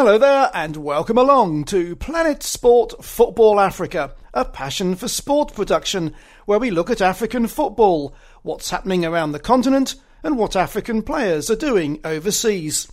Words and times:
Hello 0.00 0.16
there, 0.16 0.50
and 0.54 0.78
welcome 0.78 1.18
along 1.18 1.64
to 1.64 1.94
Planet 1.94 2.42
Sport 2.42 3.04
Football 3.04 3.60
Africa, 3.60 4.14
a 4.32 4.46
passion 4.46 4.96
for 4.96 5.08
sport 5.08 5.52
production, 5.52 6.14
where 6.46 6.58
we 6.58 6.70
look 6.70 6.88
at 6.88 7.02
African 7.02 7.46
football, 7.46 8.14
what's 8.40 8.70
happening 8.70 9.04
around 9.04 9.32
the 9.32 9.38
continent, 9.38 9.96
and 10.22 10.38
what 10.38 10.56
African 10.56 11.02
players 11.02 11.50
are 11.50 11.54
doing 11.54 12.00
overseas. 12.02 12.90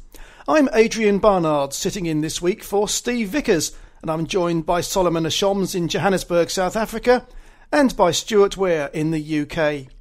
I'm 0.50 0.68
Adrian 0.74 1.20
Barnard, 1.20 1.72
sitting 1.72 2.08
in 2.08 2.20
this 2.20 2.42
week 2.42 2.62
for 2.62 2.90
Steve 2.90 3.30
Vickers, 3.30 3.72
and 4.02 4.12
I'm 4.12 4.28
joined 4.28 4.66
by 4.66 4.82
Solomon 4.82 5.24
Ashoms 5.24 5.76
in 5.76 5.88
Johannesburg, 5.88 6.50
South 6.50 6.76
Africa, 6.76 7.26
and 7.72 7.96
by 7.96 8.12
Stuart 8.12 8.58
Weir 8.58 8.90
in 8.94 9.12
the 9.12 9.40
UK. 9.44 9.94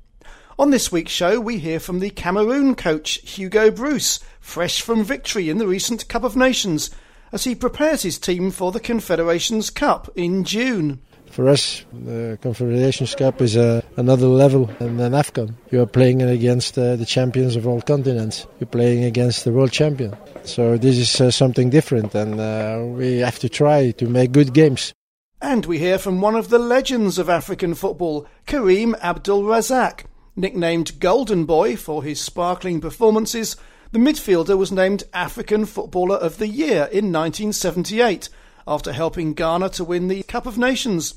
On 0.58 0.70
this 0.70 0.90
week's 0.90 1.12
show, 1.12 1.38
we 1.38 1.58
hear 1.58 1.78
from 1.78 2.00
the 2.00 2.08
Cameroon 2.10 2.74
coach 2.74 3.20
Hugo 3.30 3.70
Broos, 3.70 4.18
fresh 4.46 4.80
from 4.80 5.02
victory 5.04 5.50
in 5.50 5.58
the 5.58 5.66
recent 5.66 6.08
Cup 6.08 6.22
of 6.22 6.36
Nations, 6.36 6.88
as 7.32 7.44
he 7.44 7.54
prepares 7.54 8.02
his 8.02 8.16
team 8.16 8.50
for 8.50 8.70
the 8.70 8.80
Confederations 8.80 9.70
Cup 9.70 10.08
in 10.14 10.44
June. 10.44 11.00
For 11.30 11.48
us, 11.48 11.84
the 11.92 12.38
Confederations 12.40 13.14
Cup 13.16 13.42
is 13.42 13.56
uh, 13.56 13.82
another 13.96 14.28
level 14.28 14.66
than 14.78 14.98
AFCON. 14.98 15.52
You 15.72 15.82
are 15.82 15.86
playing 15.86 16.22
against 16.22 16.78
uh, 16.78 16.94
the 16.94 17.04
champions 17.04 17.56
of 17.56 17.66
all 17.66 17.82
continents. 17.82 18.46
You're 18.60 18.68
playing 18.68 19.04
against 19.04 19.44
the 19.44 19.52
world 19.52 19.72
champion. 19.72 20.16
So 20.44 20.78
this 20.78 20.96
is 20.96 21.20
uh, 21.20 21.30
something 21.32 21.68
different, 21.68 22.14
and 22.14 22.40
uh, 22.40 22.84
we 22.86 23.18
have 23.18 23.40
to 23.40 23.48
try 23.48 23.90
to 23.90 24.08
make 24.08 24.30
good 24.30 24.54
games. 24.54 24.94
And 25.42 25.66
we 25.66 25.80
hear 25.80 25.98
from 25.98 26.20
one 26.20 26.36
of 26.36 26.48
the 26.48 26.60
legends 26.60 27.18
of 27.18 27.28
African 27.28 27.74
football, 27.74 28.26
Kareem 28.46 28.98
Abdul 29.00 29.42
Razak 29.42 30.04
Nicknamed 30.36 31.00
Golden 31.00 31.46
Boy 31.46 31.76
for 31.76 32.04
his 32.04 32.20
sparkling 32.20 32.80
performances, 32.80 33.56
the 33.92 33.98
midfielder 33.98 34.58
was 34.58 34.72
named 34.72 35.04
African 35.12 35.64
Footballer 35.64 36.16
of 36.16 36.38
the 36.38 36.48
Year 36.48 36.88
in 36.92 37.12
1978 37.12 38.28
after 38.66 38.92
helping 38.92 39.32
Ghana 39.32 39.70
to 39.70 39.84
win 39.84 40.08
the 40.08 40.22
Cup 40.24 40.46
of 40.46 40.58
Nations. 40.58 41.14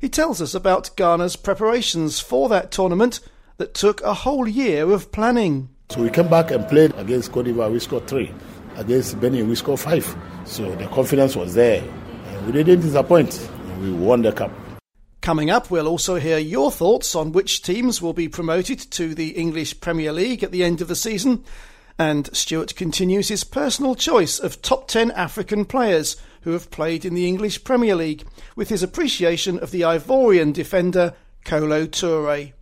He 0.00 0.08
tells 0.08 0.42
us 0.42 0.54
about 0.54 0.96
Ghana's 0.96 1.36
preparations 1.36 2.18
for 2.18 2.48
that 2.48 2.72
tournament 2.72 3.20
that 3.58 3.74
took 3.74 4.00
a 4.02 4.14
whole 4.14 4.48
year 4.48 4.90
of 4.90 5.12
planning. 5.12 5.68
So 5.90 6.02
we 6.02 6.10
came 6.10 6.28
back 6.28 6.50
and 6.50 6.66
played 6.68 6.94
against 6.96 7.32
Cote 7.32 7.44
d'Ivoire. 7.44 7.70
We 7.70 7.78
scored 7.78 8.08
three. 8.08 8.32
Against 8.76 9.20
Benin, 9.20 9.48
we 9.48 9.54
scored 9.54 9.80
five. 9.80 10.16
So 10.44 10.74
the 10.76 10.86
confidence 10.88 11.36
was 11.36 11.54
there. 11.54 11.82
And 12.26 12.46
we 12.46 12.52
didn't 12.52 12.80
disappoint. 12.80 13.48
We 13.80 13.92
won 13.92 14.22
the 14.22 14.32
cup. 14.32 14.50
Coming 15.20 15.50
up, 15.50 15.70
we'll 15.70 15.86
also 15.86 16.14
hear 16.14 16.38
your 16.38 16.70
thoughts 16.70 17.14
on 17.14 17.32
which 17.32 17.62
teams 17.62 18.00
will 18.00 18.14
be 18.14 18.28
promoted 18.28 18.78
to 18.92 19.14
the 19.14 19.30
English 19.30 19.80
Premier 19.80 20.12
League 20.12 20.42
at 20.42 20.50
the 20.50 20.64
end 20.64 20.80
of 20.80 20.88
the 20.88 20.96
season. 20.96 21.44
And 22.00 22.34
Stuart 22.34 22.76
continues 22.76 23.28
his 23.28 23.44
personal 23.44 23.94
choice 23.94 24.38
of 24.38 24.62
top 24.62 24.88
10 24.88 25.10
African 25.10 25.66
players 25.66 26.16
who 26.40 26.52
have 26.52 26.70
played 26.70 27.04
in 27.04 27.12
the 27.12 27.28
English 27.28 27.62
Premier 27.62 27.94
League, 27.94 28.24
with 28.56 28.70
his 28.70 28.82
appreciation 28.82 29.58
of 29.58 29.70
the 29.70 29.82
Ivorian 29.82 30.54
defender 30.54 31.12
Kolo 31.44 31.84
Toure. 31.84 32.54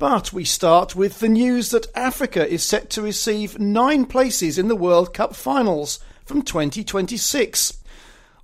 But 0.00 0.32
we 0.32 0.44
start 0.44 0.96
with 0.96 1.20
the 1.20 1.28
news 1.28 1.70
that 1.70 1.86
Africa 1.94 2.44
is 2.44 2.64
set 2.64 2.90
to 2.90 3.02
receive 3.02 3.60
nine 3.60 4.04
places 4.04 4.58
in 4.58 4.66
the 4.66 4.74
World 4.74 5.14
Cup 5.14 5.36
finals 5.36 6.00
from 6.24 6.42
2026. 6.42 7.72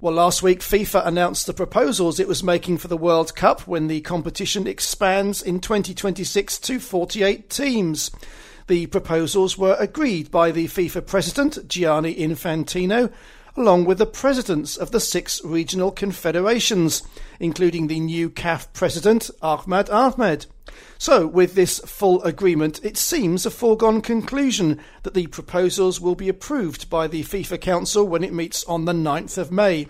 Well, 0.00 0.14
last 0.14 0.40
week 0.40 0.60
FIFA 0.60 1.04
announced 1.04 1.48
the 1.48 1.52
proposals 1.52 2.20
it 2.20 2.28
was 2.28 2.44
making 2.44 2.78
for 2.78 2.86
the 2.86 2.96
World 2.96 3.34
Cup 3.34 3.62
when 3.66 3.88
the 3.88 4.00
competition 4.02 4.68
expands 4.68 5.42
in 5.42 5.58
2026 5.58 6.60
to 6.60 6.78
48 6.78 7.50
teams. 7.50 8.12
The 8.68 8.86
proposals 8.86 9.58
were 9.58 9.76
agreed 9.78 10.30
by 10.30 10.50
the 10.50 10.66
FIFA 10.66 11.06
president, 11.06 11.68
Gianni 11.68 12.14
Infantino, 12.14 13.12
along 13.56 13.84
with 13.84 13.98
the 13.98 14.06
presidents 14.06 14.76
of 14.76 14.92
the 14.92 15.00
six 15.00 15.44
regional 15.44 15.90
confederations, 15.90 17.02
including 17.38 17.86
the 17.86 18.00
new 18.00 18.30
CAF 18.30 18.72
president, 18.72 19.30
Ahmad 19.42 19.90
Ahmed. 19.90 20.46
So, 20.96 21.26
with 21.26 21.54
this 21.54 21.80
full 21.80 22.22
agreement, 22.22 22.82
it 22.84 22.96
seems 22.96 23.44
a 23.44 23.50
foregone 23.50 24.00
conclusion 24.00 24.80
that 25.02 25.14
the 25.14 25.26
proposals 25.26 26.00
will 26.00 26.14
be 26.14 26.28
approved 26.28 26.88
by 26.88 27.08
the 27.08 27.24
FIFA 27.24 27.60
Council 27.60 28.06
when 28.06 28.24
it 28.24 28.32
meets 28.32 28.64
on 28.64 28.84
the 28.84 28.92
9th 28.92 29.36
of 29.36 29.52
May. 29.52 29.88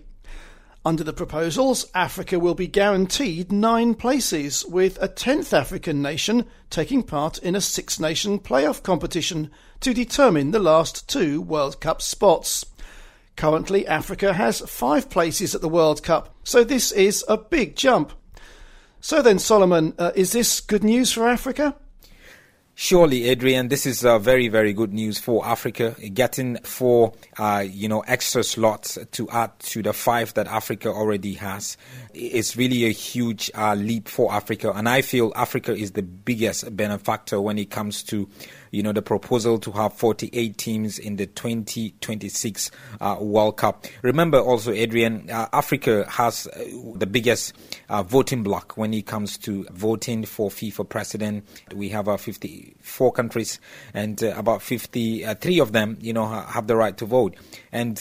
Under 0.84 1.04
the 1.04 1.12
proposals, 1.12 1.87
Africa 1.94 2.41
will 2.41 2.56
be 2.56 2.66
guaranteed 2.66 3.53
nine 3.53 3.94
places, 3.94 4.66
with 4.66 5.00
a 5.00 5.06
tenth 5.06 5.54
African 5.54 6.03
nation 6.03 6.44
taking 6.70 7.04
part 7.04 7.38
in 7.38 7.54
a 7.54 7.60
six 7.60 8.00
nation 8.00 8.41
playoff 8.41 8.82
competition 8.82 9.48
to 9.78 9.94
determine 9.94 10.50
the 10.50 10.59
last 10.59 11.09
two 11.09 11.41
World 11.41 11.81
Cup 11.81 12.03
spots. 12.03 12.66
Currently, 13.37 13.87
Africa 13.87 14.32
has 14.32 14.60
five 14.62 15.09
places 15.09 15.54
at 15.54 15.60
the 15.60 15.69
World 15.69 16.03
Cup, 16.03 16.34
so 16.43 16.65
this 16.65 16.91
is 16.91 17.25
a 17.28 17.37
big 17.37 17.76
jump. 17.76 18.12
So 19.00 19.22
then, 19.22 19.38
Solomon, 19.38 19.94
uh, 20.00 20.10
is 20.16 20.32
this 20.32 20.60
good 20.60 20.82
news 20.82 21.12
for 21.12 21.28
Africa? 21.28 21.76
Surely, 22.74 23.28
Adrian, 23.28 23.68
this 23.68 23.84
is 23.84 24.02
uh, 24.02 24.18
very, 24.18 24.48
very 24.48 24.72
good 24.72 24.94
news 24.94 25.18
for 25.18 25.44
Africa. 25.44 25.94
Getting 26.14 26.56
four, 26.62 27.12
uh, 27.38 27.64
you 27.68 27.86
know, 27.86 28.00
extra 28.00 28.42
slots 28.42 28.98
to 29.12 29.28
add 29.28 29.58
to 29.60 29.82
the 29.82 29.92
five 29.92 30.32
that 30.34 30.46
Africa 30.46 30.88
already 30.88 31.34
has 31.34 31.76
is 32.14 32.56
really 32.56 32.86
a 32.86 32.90
huge 32.90 33.50
uh, 33.54 33.74
leap 33.74 34.08
for 34.08 34.32
Africa. 34.32 34.72
And 34.74 34.88
I 34.88 35.02
feel 35.02 35.32
Africa 35.36 35.74
is 35.74 35.92
the 35.92 36.02
biggest 36.02 36.74
benefactor 36.74 37.42
when 37.42 37.58
it 37.58 37.70
comes 37.70 38.02
to 38.04 38.26
you 38.72 38.82
know, 38.82 38.92
the 38.92 39.02
proposal 39.02 39.58
to 39.58 39.70
have 39.70 39.92
48 39.92 40.56
teams 40.56 40.98
in 40.98 41.16
the 41.16 41.26
2026 41.26 42.70
uh, 43.00 43.16
World 43.20 43.58
Cup. 43.58 43.86
Remember 44.00 44.40
also, 44.40 44.72
Adrian, 44.72 45.30
uh, 45.30 45.46
Africa 45.52 46.06
has 46.08 46.46
uh, 46.46 46.64
the 46.94 47.06
biggest 47.06 47.52
uh, 47.90 48.02
voting 48.02 48.42
bloc 48.42 48.76
when 48.78 48.94
it 48.94 49.06
comes 49.06 49.36
to 49.38 49.64
voting 49.70 50.24
for 50.24 50.48
FIFA 50.48 50.88
president. 50.88 51.46
We 51.74 51.90
have 51.90 52.08
uh, 52.08 52.16
54 52.16 53.12
countries, 53.12 53.60
and 53.92 54.22
uh, 54.24 54.34
about 54.36 54.62
53 54.62 55.60
of 55.60 55.72
them, 55.72 55.98
you 56.00 56.14
know, 56.14 56.26
have 56.26 56.66
the 56.66 56.74
right 56.74 56.96
to 56.96 57.04
vote. 57.04 57.36
And 57.70 58.00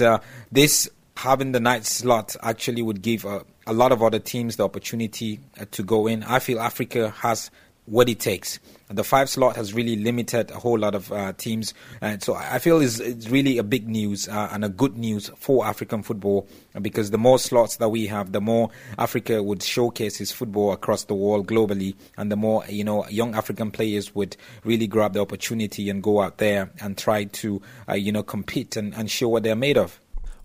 this 0.51 0.89
having 1.17 1.51
the 1.51 1.59
night 1.59 1.85
slot 1.85 2.37
actually 2.41 2.81
would 2.81 3.01
give 3.01 3.25
a, 3.25 3.45
a 3.67 3.73
lot 3.73 3.91
of 3.91 4.01
other 4.01 4.19
teams 4.19 4.55
the 4.55 4.63
opportunity 4.63 5.41
to 5.71 5.83
go 5.83 6.07
in. 6.07 6.23
I 6.23 6.39
feel 6.39 6.61
Africa 6.61 7.09
has 7.09 7.51
what 7.85 8.07
it 8.09 8.19
takes. 8.19 8.59
The 8.89 9.03
five 9.03 9.29
slot 9.29 9.55
has 9.55 9.73
really 9.73 9.95
limited 9.95 10.51
a 10.51 10.59
whole 10.59 10.77
lot 10.77 10.95
of 10.95 11.11
uh, 11.11 11.33
teams, 11.33 11.73
and 12.01 12.21
so 12.21 12.35
I 12.35 12.59
feel 12.59 12.81
it's, 12.81 12.99
it's 12.99 13.29
really 13.29 13.57
a 13.57 13.63
big 13.63 13.87
news 13.87 14.27
uh, 14.27 14.49
and 14.51 14.65
a 14.65 14.69
good 14.69 14.97
news 14.97 15.29
for 15.37 15.65
African 15.65 16.03
football 16.03 16.47
because 16.81 17.11
the 17.11 17.17
more 17.17 17.39
slots 17.39 17.77
that 17.77 17.89
we 17.89 18.07
have, 18.07 18.33
the 18.33 18.41
more 18.41 18.69
Africa 18.97 19.41
would 19.41 19.63
showcase 19.63 20.19
its 20.19 20.31
football 20.31 20.73
across 20.73 21.05
the 21.05 21.15
world 21.15 21.47
globally, 21.47 21.95
and 22.17 22.31
the 22.31 22.35
more 22.35 22.65
you 22.67 22.83
know 22.83 23.07
young 23.07 23.33
African 23.33 23.71
players 23.71 24.13
would 24.13 24.35
really 24.65 24.87
grab 24.87 25.13
the 25.13 25.21
opportunity 25.21 25.89
and 25.89 26.03
go 26.03 26.21
out 26.21 26.37
there 26.37 26.69
and 26.81 26.97
try 26.97 27.23
to 27.23 27.61
uh, 27.87 27.93
you 27.93 28.11
know 28.11 28.23
compete 28.23 28.75
and, 28.75 28.93
and 28.93 29.09
show 29.09 29.29
what 29.29 29.43
they're 29.43 29.55
made 29.55 29.77
of. 29.77 29.99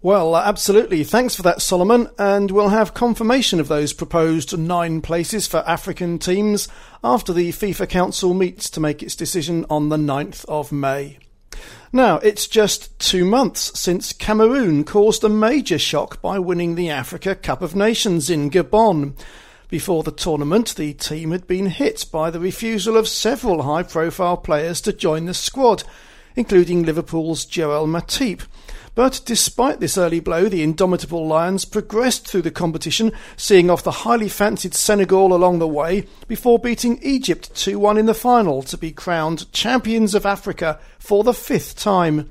Well, 0.06 0.36
uh, 0.36 0.42
absolutely. 0.44 1.02
Thanks 1.02 1.34
for 1.34 1.42
that, 1.42 1.60
Solomon. 1.60 2.08
And 2.16 2.52
we'll 2.52 2.68
have 2.68 2.94
confirmation 2.94 3.58
of 3.58 3.66
those 3.66 3.92
proposed 3.92 4.56
nine 4.56 5.00
places 5.00 5.48
for 5.48 5.68
African 5.68 6.20
teams 6.20 6.68
after 7.02 7.32
the 7.32 7.48
FIFA 7.50 7.88
Council 7.88 8.32
meets 8.32 8.70
to 8.70 8.78
make 8.78 9.02
its 9.02 9.16
decision 9.16 9.66
on 9.68 9.88
the 9.88 9.96
9th 9.96 10.44
of 10.44 10.70
May. 10.70 11.18
Now, 11.92 12.18
it's 12.18 12.46
just 12.46 12.96
two 13.00 13.24
months 13.24 13.76
since 13.76 14.12
Cameroon 14.12 14.84
caused 14.84 15.24
a 15.24 15.28
major 15.28 15.76
shock 15.76 16.22
by 16.22 16.38
winning 16.38 16.76
the 16.76 16.88
Africa 16.88 17.34
Cup 17.34 17.60
of 17.60 17.74
Nations 17.74 18.30
in 18.30 18.48
Gabon. 18.48 19.14
Before 19.68 20.04
the 20.04 20.12
tournament, 20.12 20.76
the 20.76 20.92
team 20.92 21.32
had 21.32 21.48
been 21.48 21.66
hit 21.66 22.06
by 22.12 22.30
the 22.30 22.38
refusal 22.38 22.96
of 22.96 23.08
several 23.08 23.62
high 23.62 23.82
profile 23.82 24.36
players 24.36 24.80
to 24.82 24.92
join 24.92 25.24
the 25.24 25.34
squad, 25.34 25.82
including 26.36 26.84
Liverpool's 26.84 27.44
Joel 27.44 27.88
Matip. 27.88 28.46
But 28.96 29.20
despite 29.26 29.78
this 29.78 29.98
early 29.98 30.20
blow, 30.20 30.48
the 30.48 30.62
indomitable 30.62 31.26
Lions 31.26 31.66
progressed 31.66 32.26
through 32.26 32.40
the 32.40 32.50
competition, 32.50 33.12
seeing 33.36 33.68
off 33.68 33.82
the 33.82 33.90
highly 33.90 34.30
fancied 34.30 34.74
Senegal 34.74 35.34
along 35.34 35.58
the 35.58 35.68
way 35.68 36.06
before 36.26 36.58
beating 36.58 36.98
Egypt 37.02 37.54
2 37.54 37.78
1 37.78 37.98
in 37.98 38.06
the 38.06 38.14
final 38.14 38.62
to 38.62 38.78
be 38.78 38.92
crowned 38.92 39.52
champions 39.52 40.14
of 40.14 40.24
Africa 40.24 40.80
for 40.98 41.24
the 41.24 41.34
fifth 41.34 41.78
time. 41.78 42.30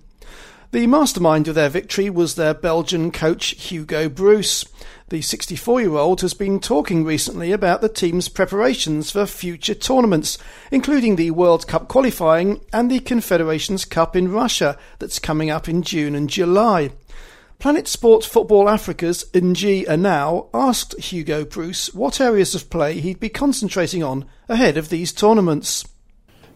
The 0.72 0.88
mastermind 0.88 1.48
of 1.48 1.54
their 1.54 1.70
victory 1.70 2.10
was 2.10 2.34
their 2.34 2.56
Belgian 2.56 3.12
coach 3.12 3.50
Hugo 3.52 4.10
Broos. 4.10 4.66
The 5.10 5.22
64 5.22 5.82
year 5.82 5.98
old 5.98 6.22
has 6.22 6.34
been 6.34 6.60
talking 6.60 7.04
recently 7.04 7.52
about 7.52 7.82
the 7.82 7.90
team's 7.90 8.28
preparations 8.28 9.12
for 9.12 9.28
future 9.28 9.76
tournaments, 9.76 10.40
including 10.72 11.16
the 11.16 11.30
World 11.30 11.68
Cup 11.68 11.88
qualifying 11.88 12.62
and 12.74 12.90
the 12.90 13.00
Confederations 13.02 13.86
Cup 13.86 14.16
in 14.16 14.32
Russia 14.32 14.80
that's 14.98 15.20
coming 15.20 15.52
up 15.52 15.70
in 15.70 15.84
June 15.84 16.16
and 16.16 16.28
July. 16.28 16.90
Planet 17.60 17.88
Sport 17.88 18.24
Football 18.24 18.68
Africa's 18.68 19.26
Ng 19.32 19.86
Anao 19.86 20.50
asked 20.56 21.00
Hugo 21.00 21.46
Broos 21.46 21.94
what 21.94 22.20
areas 22.20 22.56
of 22.56 22.72
play 22.72 23.00
he'd 23.00 23.20
be 23.20 23.30
concentrating 23.30 24.02
on 24.02 24.26
ahead 24.50 24.76
of 24.76 24.90
these 24.90 25.14
tournaments. 25.14 25.86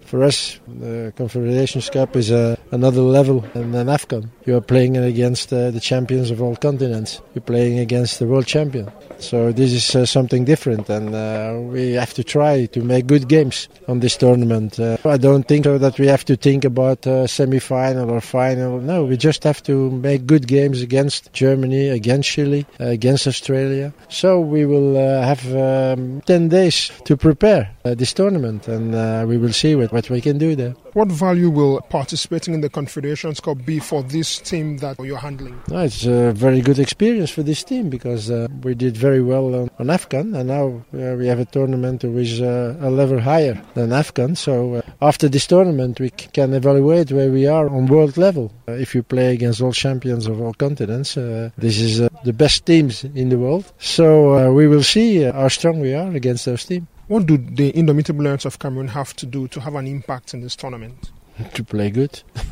For 0.10 0.24
us, 0.24 0.60
the 0.68 1.14
Confederations 1.16 1.88
Cup 1.92 2.16
is 2.16 2.32
uh, 2.32 2.56
another 2.72 3.02
level 3.02 3.42
than 3.54 3.74
AFCON. 3.74 4.28
You 4.44 4.58
are 4.58 4.62
playing 4.62 4.98
against 4.98 5.54
uh, 5.54 5.70
the 5.70 5.80
champions 5.80 6.32
of 6.32 6.42
all 6.42 6.56
continents. 6.56 7.22
You're 7.36 7.44
playing 7.44 7.78
against 7.78 8.18
the 8.18 8.26
world 8.26 8.48
champion. 8.48 8.92
So 9.20 9.52
this 9.52 9.72
is 9.72 9.96
uh, 9.96 10.08
something 10.08 10.46
different, 10.46 10.90
and 10.90 11.14
uh, 11.14 11.60
we 11.62 11.92
have 11.92 12.16
to 12.16 12.24
try 12.24 12.66
to 12.66 12.82
make 12.82 13.06
good 13.06 13.28
games 13.28 13.68
on 13.88 14.00
this 14.00 14.18
tournament. 14.18 14.80
Uh, 14.80 14.98
I 15.06 15.18
don't 15.18 15.48
think 15.48 15.66
that 15.66 16.00
we 16.00 16.08
have 16.08 16.26
to 16.26 16.36
think 16.36 16.66
about 16.66 17.06
uh, 17.06 17.28
semi-final 17.28 18.10
or 18.10 18.20
final. 18.20 18.80
No, 18.80 19.06
we 19.06 19.16
just 19.16 19.44
have 19.44 19.62
to 19.64 19.92
make 19.92 20.26
good 20.26 20.48
games 20.48 20.82
against 20.82 21.32
Germany, 21.34 21.90
against 21.90 22.30
Chile, 22.30 22.66
against 22.80 23.28
Australia. 23.28 23.94
So 24.08 24.40
we 24.40 24.66
will 24.66 24.96
have 24.96 25.46
um, 25.54 26.22
10 26.22 26.50
days 26.50 26.92
to 27.06 27.16
prepare 27.16 27.70
this 27.84 28.14
tournament, 28.14 28.68
and 28.68 29.28
we 29.28 29.38
will 29.38 29.54
see 29.54 29.76
what, 29.76 29.92
what 30.00 30.10
we 30.10 30.22
can 30.22 30.38
do 30.38 30.56
there. 30.56 30.76
What 30.94 31.10
value 31.10 31.50
will 31.50 31.82
participating 31.82 32.54
in 32.54 32.62
the 32.62 32.70
Confederations 32.70 33.40
Cup 33.40 33.66
be 33.66 33.80
for 33.80 34.02
this 34.02 34.40
team 34.40 34.78
that 34.78 34.98
you're 35.00 35.18
handling? 35.18 35.62
No, 35.68 35.80
it's 35.80 36.06
a 36.06 36.32
very 36.32 36.62
good 36.62 36.80
experience 36.80 37.30
for 37.30 37.44
this 37.44 37.64
team 37.64 37.90
because 37.90 38.32
we 38.64 38.76
did 38.76 38.96
very 38.96 39.22
well 39.22 39.54
on, 39.54 39.70
on 39.78 39.88
AFCON, 39.88 40.38
and 40.38 40.48
now 40.48 40.68
uh, 40.94 41.16
we 41.16 41.28
have 41.28 41.40
a 41.40 41.46
tournament 41.46 42.04
which 42.04 42.30
is 42.30 42.42
uh, 42.42 42.76
a 42.82 42.90
level 42.90 43.20
higher 43.20 43.62
than 43.74 43.90
AFCON. 43.90 44.38
So 44.38 44.76
uh, 44.76 44.82
after 45.02 45.28
this 45.28 45.48
tournament, 45.48 46.00
we 46.00 46.10
c- 46.10 46.30
can 46.32 46.54
evaluate 46.54 47.12
where 47.12 47.30
we 47.30 47.46
are 47.46 47.70
on 47.70 47.88
world 47.88 48.18
level. 48.18 48.52
Uh, 48.68 48.74
if 48.74 48.96
you 48.96 49.04
play 49.04 49.34
against 49.34 49.62
all 49.62 49.74
champions 49.74 50.28
of 50.28 50.40
all 50.42 50.54
continents, 50.54 51.18
uh, 51.18 51.50
this 51.58 51.80
is 51.80 52.02
uh, 52.02 52.08
the 52.24 52.34
best 52.34 52.66
teams 52.66 53.04
in 53.04 53.30
the 53.30 53.38
world. 53.38 53.72
So 53.80 54.52
we 54.54 54.68
will 54.68 54.84
see 54.84 55.24
how 55.24 55.50
strong 55.50 55.82
we 55.82 55.94
are 55.94 56.12
against 56.16 56.46
those 56.46 56.66
teams. 56.66 56.88
What 57.10 57.26
do 57.26 57.38
the 57.38 57.76
Indomitable 57.76 58.24
Lions 58.24 58.46
of 58.46 58.60
Cameroon 58.60 58.88
have 58.90 59.16
to 59.16 59.26
do 59.26 59.48
to 59.48 59.60
have 59.60 59.74
an 59.74 59.88
impact 59.88 60.36
in 60.36 60.42
this 60.42 60.56
tournament? 60.56 61.12
to 61.56 61.64
play 61.64 61.90
good. 61.90 62.22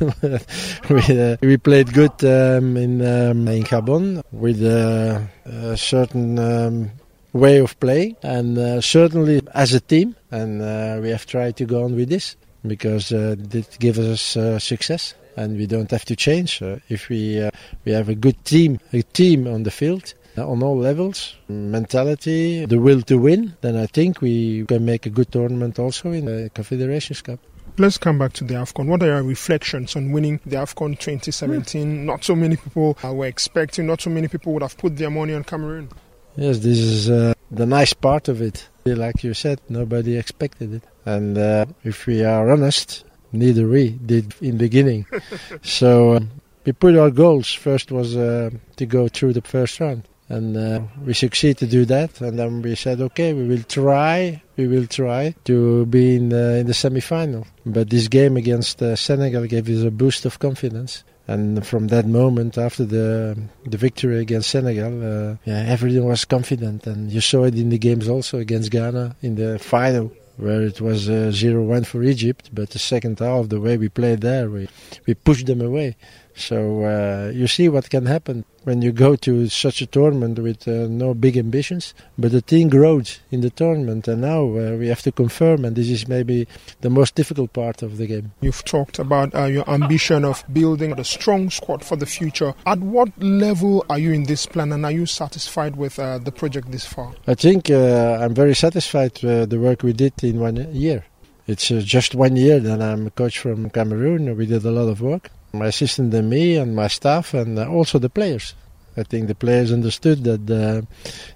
we, 0.90 1.20
uh, 1.20 1.36
we 1.40 1.56
played 1.58 1.92
good 1.92 2.24
um, 2.24 2.76
in 2.76 3.00
um, 3.02 3.46
in 3.46 3.62
Gabon 3.62 4.24
with 4.32 4.60
uh, 4.64 5.20
a 5.44 5.76
certain 5.76 6.40
um, 6.40 6.90
way 7.32 7.58
of 7.58 7.78
playing, 7.78 8.16
and 8.24 8.58
uh, 8.58 8.80
certainly 8.80 9.42
as 9.54 9.74
a 9.74 9.80
team. 9.80 10.16
And 10.32 10.60
uh, 10.60 10.98
we 11.02 11.10
have 11.10 11.26
tried 11.26 11.56
to 11.58 11.64
go 11.64 11.84
on 11.84 11.94
with 11.94 12.08
this 12.08 12.34
because 12.66 13.12
uh, 13.12 13.36
it 13.52 13.76
gives 13.78 14.00
us 14.00 14.36
uh, 14.36 14.58
success, 14.58 15.14
and 15.36 15.56
we 15.56 15.66
don't 15.66 15.90
have 15.92 16.04
to 16.06 16.16
change. 16.16 16.60
if 16.88 17.08
we 17.08 17.48
we 17.84 17.92
have 17.92 18.08
a 18.08 18.16
good 18.16 18.44
team, 18.44 18.80
a 18.92 19.02
team 19.02 19.46
on 19.46 19.62
the 19.62 19.70
field, 19.70 20.14
on 20.44 20.62
all 20.62 20.76
levels, 20.76 21.36
mentality, 21.48 22.64
the 22.66 22.78
will 22.78 23.02
to 23.02 23.18
win, 23.18 23.56
then 23.60 23.76
I 23.76 23.86
think 23.86 24.20
we 24.20 24.64
can 24.66 24.84
make 24.84 25.06
a 25.06 25.10
good 25.10 25.30
tournament 25.32 25.78
also 25.78 26.12
in 26.12 26.26
the 26.26 26.50
Confederations 26.54 27.22
Cup. 27.22 27.40
Let's 27.80 27.96
come 27.96 28.18
back 28.18 28.32
to 28.34 28.44
the 28.44 28.54
AFCON. 28.54 28.86
What 28.88 29.04
are 29.04 29.06
your 29.06 29.22
reflections 29.22 29.94
on 29.94 30.10
winning 30.10 30.40
the 30.44 30.56
AFCON 30.56 30.98
2017? 30.98 32.04
Not 32.04 32.24
so 32.24 32.34
many 32.34 32.56
people 32.56 32.98
uh, 33.04 33.14
were 33.14 33.26
expecting, 33.26 33.86
not 33.86 34.00
so 34.00 34.10
many 34.10 34.26
people 34.26 34.52
would 34.54 34.62
have 34.62 34.76
put 34.76 34.96
their 34.96 35.10
money 35.10 35.32
on 35.32 35.44
Cameroon. 35.44 35.88
Yes, 36.34 36.58
this 36.58 36.78
is 36.78 37.08
uh, 37.08 37.34
the 37.52 37.66
nice 37.66 37.92
part 37.92 38.26
of 38.26 38.42
it. 38.42 38.68
Like 38.84 39.22
you 39.22 39.32
said, 39.32 39.60
nobody 39.68 40.16
expected 40.16 40.74
it. 40.74 40.82
And 41.04 41.38
uh, 41.38 41.66
if 41.84 42.06
we 42.06 42.24
are 42.24 42.50
honest, 42.50 43.04
neither 43.32 43.68
we 43.68 43.90
did 43.90 44.34
in 44.40 44.58
the 44.58 44.64
beginning. 44.64 45.06
so 45.62 46.16
um, 46.16 46.30
we 46.64 46.72
put 46.72 46.96
our 46.96 47.10
goals. 47.10 47.52
First 47.52 47.92
was 47.92 48.16
uh, 48.16 48.50
to 48.76 48.86
go 48.86 49.06
through 49.06 49.34
the 49.34 49.42
first 49.42 49.78
round 49.78 50.08
and 50.28 50.56
uh, 50.56 50.80
we 51.04 51.14
succeed 51.14 51.58
to 51.58 51.66
do 51.66 51.84
that. 51.86 52.20
And 52.20 52.38
then 52.38 52.62
we 52.62 52.74
said, 52.74 53.00
okay, 53.00 53.32
we 53.32 53.46
will 53.46 53.62
try, 53.62 54.42
we 54.56 54.66
will 54.66 54.86
try 54.86 55.34
to 55.44 55.86
be 55.86 56.16
in 56.16 56.28
the, 56.28 56.58
in 56.58 56.66
the 56.66 56.74
semi-final. 56.74 57.46
But 57.64 57.90
this 57.90 58.08
game 58.08 58.36
against 58.36 58.82
uh, 58.82 58.96
Senegal 58.96 59.46
gave 59.46 59.68
us 59.68 59.82
a 59.84 59.90
boost 59.90 60.26
of 60.26 60.38
confidence. 60.38 61.04
And 61.26 61.66
from 61.66 61.88
that 61.88 62.06
moment, 62.06 62.56
after 62.56 62.86
the 62.86 63.38
the 63.66 63.76
victory 63.76 64.18
against 64.18 64.48
Senegal, 64.48 64.94
uh, 65.02 65.36
yeah, 65.44 65.62
everything 65.68 66.06
was 66.06 66.24
confident, 66.24 66.86
and 66.86 67.12
you 67.12 67.20
saw 67.20 67.44
it 67.44 67.54
in 67.54 67.68
the 67.68 67.76
games 67.76 68.08
also 68.08 68.38
against 68.38 68.70
Ghana 68.70 69.14
in 69.20 69.34
the 69.34 69.58
final, 69.58 70.10
where 70.38 70.62
it 70.62 70.80
was 70.80 71.06
0-1 71.06 71.82
uh, 71.82 71.84
for 71.84 72.02
Egypt. 72.02 72.48
But 72.54 72.70
the 72.70 72.78
second 72.78 73.18
half, 73.18 73.50
the 73.50 73.60
way 73.60 73.76
we 73.76 73.90
played 73.90 74.22
there, 74.22 74.48
we 74.48 74.70
we 75.06 75.12
pushed 75.12 75.44
them 75.44 75.60
away. 75.60 75.96
So 76.38 76.84
uh, 76.84 77.32
you 77.34 77.48
see 77.48 77.68
what 77.68 77.90
can 77.90 78.06
happen 78.06 78.44
when 78.62 78.80
you 78.80 78.92
go 78.92 79.16
to 79.16 79.48
such 79.48 79.82
a 79.82 79.86
tournament 79.86 80.38
with 80.38 80.68
uh, 80.68 80.86
no 80.86 81.12
big 81.12 81.36
ambitions. 81.36 81.94
But 82.16 82.30
the 82.30 82.40
team 82.40 82.68
grows 82.68 83.18
in 83.32 83.40
the 83.40 83.50
tournament, 83.50 84.06
and 84.06 84.20
now 84.20 84.42
uh, 84.42 84.76
we 84.78 84.86
have 84.86 85.02
to 85.02 85.12
confirm, 85.12 85.64
and 85.64 85.74
this 85.74 85.90
is 85.90 86.06
maybe 86.06 86.46
the 86.80 86.90
most 86.90 87.16
difficult 87.16 87.52
part 87.52 87.82
of 87.82 87.96
the 87.96 88.06
game. 88.06 88.32
You've 88.40 88.64
talked 88.64 89.00
about 89.00 89.34
uh, 89.34 89.44
your 89.44 89.68
ambition 89.68 90.24
of 90.24 90.44
building 90.52 90.92
a 90.98 91.04
strong 91.04 91.50
squad 91.50 91.84
for 91.84 91.96
the 91.96 92.06
future. 92.06 92.54
At 92.66 92.78
what 92.78 93.10
level 93.20 93.84
are 93.90 93.98
you 93.98 94.12
in 94.12 94.24
this 94.24 94.46
plan, 94.46 94.72
and 94.72 94.84
are 94.84 94.92
you 94.92 95.06
satisfied 95.06 95.74
with 95.74 95.98
uh, 95.98 96.18
the 96.18 96.32
project 96.32 96.70
this 96.70 96.84
far? 96.84 97.14
I 97.26 97.34
think 97.34 97.68
uh, 97.68 98.18
I'm 98.20 98.34
very 98.34 98.54
satisfied 98.54 99.18
with 99.24 99.50
the 99.50 99.58
work 99.58 99.82
we 99.82 99.92
did 99.92 100.12
in 100.22 100.38
one 100.38 100.72
year. 100.72 101.04
It's 101.48 101.68
just 101.68 102.14
one 102.14 102.36
year 102.36 102.60
that 102.60 102.80
I'm 102.80 103.06
a 103.06 103.10
coach 103.10 103.38
from 103.38 103.70
Cameroon. 103.70 104.36
We 104.36 104.46
did 104.46 104.64
a 104.64 104.70
lot 104.70 104.88
of 104.88 105.00
work 105.00 105.30
my 105.52 105.66
assistant 105.66 106.12
and 106.14 106.30
me 106.30 106.56
and 106.56 106.74
my 106.74 106.88
staff 106.88 107.34
and 107.34 107.58
uh, 107.58 107.68
also 107.68 107.98
the 107.98 108.10
players. 108.10 108.54
I 108.98 109.04
think 109.04 109.28
the 109.28 109.34
players 109.34 109.72
understood 109.72 110.24
that 110.24 110.50
uh, 110.50 110.82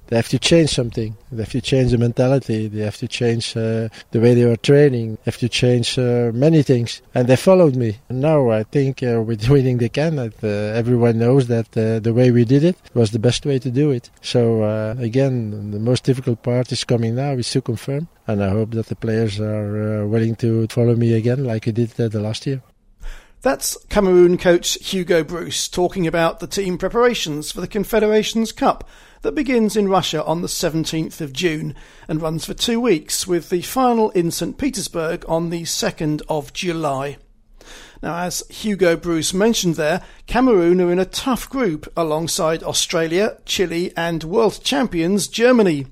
they 0.08 0.16
have 0.16 0.28
to 0.30 0.38
change 0.38 0.70
something. 0.70 1.16
They 1.30 1.44
have 1.44 1.52
to 1.52 1.60
change 1.60 1.92
the 1.92 1.98
mentality. 1.98 2.66
They 2.66 2.82
have 2.82 2.96
to 2.96 3.06
change 3.06 3.56
uh, 3.56 3.88
the 4.10 4.20
way 4.20 4.34
they 4.34 4.44
were 4.44 4.56
training. 4.56 5.14
They 5.14 5.30
have 5.30 5.38
to 5.38 5.48
change 5.48 5.96
uh, 5.96 6.32
many 6.34 6.62
things. 6.64 7.02
And 7.14 7.28
they 7.28 7.36
followed 7.36 7.76
me. 7.76 7.98
And 8.08 8.20
now 8.20 8.50
I 8.50 8.64
think 8.64 9.04
uh, 9.04 9.22
with 9.26 9.48
winning 9.48 9.78
the 9.78 9.88
CAN, 9.88 10.18
uh, 10.18 10.30
everyone 10.42 11.20
knows 11.20 11.46
that 11.46 11.70
the 11.70 12.12
way 12.12 12.32
we 12.32 12.44
did 12.44 12.64
it 12.64 12.76
was 12.94 13.12
the 13.12 13.20
best 13.20 13.46
way 13.46 13.60
to 13.60 13.70
do 13.70 13.92
it. 13.92 14.10
So 14.22 14.64
again, 14.98 15.70
the 15.70 15.78
most 15.78 16.02
difficult 16.02 16.42
part 16.42 16.72
is 16.72 16.82
coming 16.82 17.14
now, 17.14 17.32
is 17.32 17.50
to 17.52 17.60
confirm. 17.60 18.08
And 18.26 18.42
I 18.42 18.50
hope 18.50 18.72
that 18.72 18.86
the 18.86 18.96
players 18.96 19.38
are 19.38 20.06
willing 20.06 20.34
to 20.36 20.66
follow 20.66 20.96
me 20.96 21.12
again 21.12 21.44
like 21.44 21.68
I 21.68 21.70
did 21.70 21.90
the 21.90 22.20
last 22.20 22.46
year. 22.46 22.62
That's 23.42 23.76
Cameroon 23.88 24.38
coach 24.38 24.74
Hugo 24.74 25.24
Broos 25.24 25.68
talking 25.68 26.06
about 26.06 26.38
the 26.38 26.46
team 26.46 26.78
preparations 26.78 27.50
for 27.50 27.60
the 27.60 27.66
Confederations 27.66 28.52
Cup 28.52 28.88
that 29.22 29.34
begins 29.34 29.76
in 29.76 29.88
Russia 29.88 30.24
on 30.24 30.42
the 30.42 30.48
17th 30.48 31.20
of 31.20 31.32
June 31.32 31.74
and 32.06 32.22
runs 32.22 32.44
for 32.44 32.54
two 32.54 32.80
weeks 32.80 33.26
with 33.26 33.50
the 33.50 33.62
final 33.62 34.10
in 34.10 34.30
St. 34.30 34.56
Petersburg 34.56 35.24
on 35.26 35.50
the 35.50 35.62
2nd 35.62 36.22
of 36.28 36.52
July. 36.52 37.16
Now, 38.00 38.18
as 38.18 38.44
Hugo 38.48 38.94
Broos 38.94 39.34
mentioned 39.34 39.74
there, 39.74 40.04
Cameroon 40.28 40.80
are 40.80 40.92
in 40.92 41.00
a 41.00 41.04
tough 41.04 41.50
group 41.50 41.92
alongside 41.96 42.62
Australia, 42.62 43.38
Chile, 43.44 43.92
and 43.96 44.22
world 44.22 44.60
champions 44.62 45.26
Germany. 45.26 45.88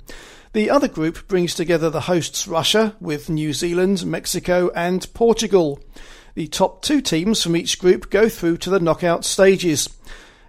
The 0.52 0.70
other 0.70 0.88
group 0.88 1.26
brings 1.26 1.56
together 1.56 1.90
the 1.90 2.02
hosts 2.02 2.46
Russia 2.46 2.94
with 3.00 3.28
New 3.28 3.52
Zealand, 3.52 4.06
Mexico, 4.06 4.70
and 4.76 5.12
Portugal. 5.14 5.80
The 6.34 6.46
top 6.46 6.82
two 6.82 7.00
teams 7.00 7.42
from 7.42 7.56
each 7.56 7.78
group 7.78 8.10
go 8.10 8.28
through 8.28 8.58
to 8.58 8.70
the 8.70 8.80
knockout 8.80 9.24
stages. 9.24 9.88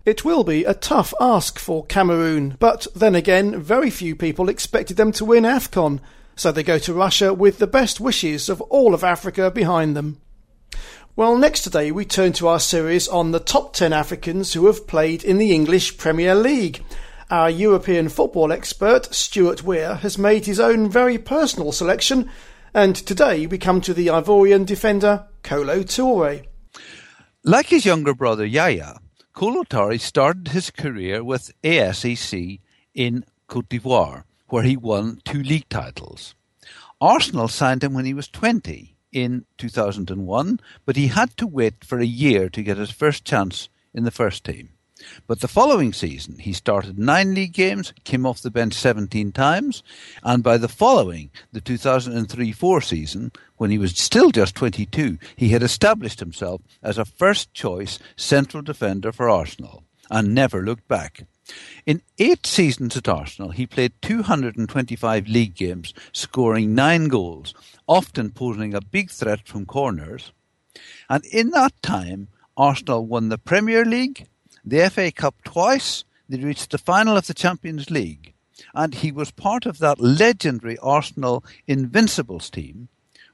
It 0.06 0.24
will 0.24 0.44
be 0.44 0.64
a 0.64 0.74
tough 0.74 1.14
ask 1.20 1.60
for 1.60 1.86
Cameroon, 1.86 2.56
but 2.60 2.88
then 2.96 3.16
again, 3.16 3.60
very 3.60 3.90
few 3.90 4.16
people 4.16 4.50
expected 4.50 4.98
them 4.98 5.12
to 5.14 5.26
win 5.26 5.44
AFCON, 5.44 6.00
so 6.36 6.52
they 6.52 6.64
go 6.64 6.78
to 6.80 6.94
Russia 6.94 7.34
with 7.34 7.60
the 7.60 7.68
best 7.68 8.00
wishes 8.00 8.50
of 8.50 8.62
all 8.62 8.94
of 8.94 9.04
Africa 9.04 9.52
behind 9.52 9.96
them. 9.96 10.20
Well, 11.16 11.38
next 11.38 11.64
today 11.64 11.92
we 11.92 12.06
turn 12.06 12.34
to 12.34 12.48
our 12.48 12.60
series 12.60 13.08
on 13.08 13.32
the 13.32 13.40
top 13.40 13.74
10 13.74 13.92
Africans 13.92 14.54
who 14.54 14.68
have 14.68 14.88
played 14.88 15.24
in 15.24 15.38
the 15.38 15.52
English 15.52 15.98
Premier 15.98 16.34
League. 16.34 16.84
Our 17.30 17.50
European 17.50 18.10
football 18.10 18.52
expert, 18.52 19.14
Stuart 19.14 19.64
Weir, 19.64 19.96
has 19.96 20.18
made 20.18 20.46
his 20.46 20.60
own 20.60 20.90
very 20.90 21.18
personal 21.18 21.72
selection 21.72 22.30
and 22.74 22.96
today 22.96 23.46
we 23.48 23.58
come 23.58 23.82
to 23.82 23.94
the 23.94 24.08
Ivorian 24.08 24.66
defender 24.66 25.28
Kolo 25.44 25.84
Toure. 25.84 26.46
Like 27.44 27.68
his 27.68 27.86
younger 27.86 28.14
brother 28.14 28.46
Yaya, 28.46 29.00
Kolo 29.34 29.64
Toure 29.64 30.00
started 30.00 30.50
his 30.50 30.72
career 30.72 31.24
with 31.24 31.52
ASEC 31.64 32.60
in 32.94 33.26
Cote 33.48 33.70
d'Ivoire, 33.70 34.24
where 34.48 34.64
he 34.64 34.78
won 34.78 35.22
two 35.26 35.42
league 35.44 35.68
titles. 35.70 36.36
Arsenal 37.00 37.48
signed 37.48 37.84
him 37.84 37.94
when 37.94 38.06
he 38.06 38.14
was 38.14 38.28
20 38.28 38.96
in 39.12 39.46
2001, 39.58 40.60
but 40.86 40.96
he 40.96 41.08
had 41.08 41.36
to 41.38 41.48
wait 41.48 41.84
for 41.84 42.00
a 42.00 42.06
year 42.06 42.50
to 42.50 42.64
get 42.64 42.78
his 42.78 42.92
first 42.92 43.26
chance 43.26 43.70
in 43.94 44.04
the 44.04 44.12
first 44.12 44.46
team. 44.46 44.70
But 45.28 45.42
the 45.42 45.48
following 45.48 45.94
season, 45.94 46.40
he 46.40 46.54
started 46.54 46.98
nine 46.98 47.34
league 47.34 47.54
games, 47.54 47.94
came 48.04 48.26
off 48.26 48.42
the 48.42 48.52
bench 48.52 48.74
17 48.74 49.32
times, 49.32 49.84
and 50.24 50.44
by 50.44 50.58
the 50.58 50.68
following, 50.68 51.32
the 51.52 51.62
2003 51.62 52.52
4 52.52 52.82
season, 52.82 53.32
when 53.58 53.72
he 53.72 53.78
was 53.78 53.98
still 53.98 54.32
just 54.32 54.56
22, 54.56 55.18
he 55.36 55.50
had 55.50 55.64
established 55.64 56.20
himself 56.20 56.62
as 56.82 56.98
a 56.98 57.06
first 57.06 57.54
choice 57.54 58.00
central 58.16 58.64
defender 58.64 59.12
for 59.12 59.30
Arsenal 59.30 59.84
and 60.10 60.36
never 60.36 60.62
looked 60.62 60.88
back. 60.88 61.26
In 61.86 62.02
eight 62.20 62.46
seasons 62.46 62.96
at 62.96 63.08
Arsenal, 63.08 63.52
he 63.52 63.66
played 63.66 63.94
225 64.02 65.28
league 65.28 65.56
games, 65.56 65.94
scoring 66.12 66.76
nine 66.76 67.08
goals, 67.08 67.54
often 67.88 68.32
posing 68.32 68.74
a 68.74 68.82
big 68.82 69.10
threat 69.10 69.48
from 69.48 69.66
corners. 69.66 70.32
And 71.10 71.26
in 71.26 71.50
that 71.52 71.74
time, 71.82 72.30
Arsenal 72.56 73.06
won 73.06 73.30
the 73.30 73.38
Premier 73.38 73.84
League, 73.84 74.28
the 74.64 74.90
FA 74.90 75.12
Cup 75.12 75.36
twice, 75.44 76.04
they 76.30 76.38
reached 76.38 76.72
the 76.72 76.78
final 76.78 77.18
of 77.18 77.28
the 77.28 77.34
Champions 77.34 77.90
League, 77.90 78.34
and 78.74 78.94
he 78.96 79.12
was 79.12 79.32
part 79.32 79.66
of 79.66 79.80
that 79.80 80.00
legendary 80.00 80.78
Arsenal 80.80 81.44
Invincibles 81.68 82.50
team, 82.50 82.88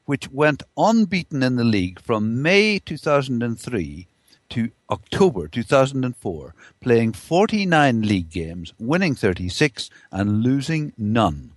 which 0.06 0.32
went 0.32 0.64
unbeaten 0.78 1.44
in 1.44 1.58
the 1.58 1.64
league 1.64 2.00
from 2.00 2.42
May 2.42 2.80
2003 2.80 4.08
to 4.50 4.72
October 4.90 5.48
2004, 5.48 6.56
playing 6.80 7.14
49 7.14 8.02
league 8.02 8.30
games, 8.30 8.74
winning 8.80 9.16
36 9.16 9.90
and 10.12 10.42
losing 10.42 10.94
none. 10.98 11.52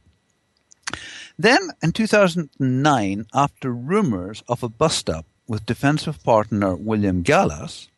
Then 1.39 1.71
in 1.83 1.93
2009, 1.93 3.27
after 3.33 3.73
rumours 3.73 4.43
of 4.49 4.63
a 4.63 4.69
bust 4.69 5.09
up 5.09 5.27
with 5.47 5.67
defensive 5.67 6.23
partner 6.23 6.75
William 6.75 7.23
Gallas, 7.23 7.89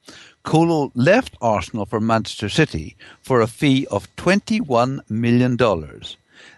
Kolo 0.44 0.90
left 0.94 1.36
Arsenal 1.40 1.86
for 1.86 2.00
Manchester 2.00 2.48
City 2.48 2.96
for 3.20 3.40
a 3.40 3.46
fee 3.46 3.86
of 3.90 4.14
$21 4.16 5.08
million. 5.08 5.56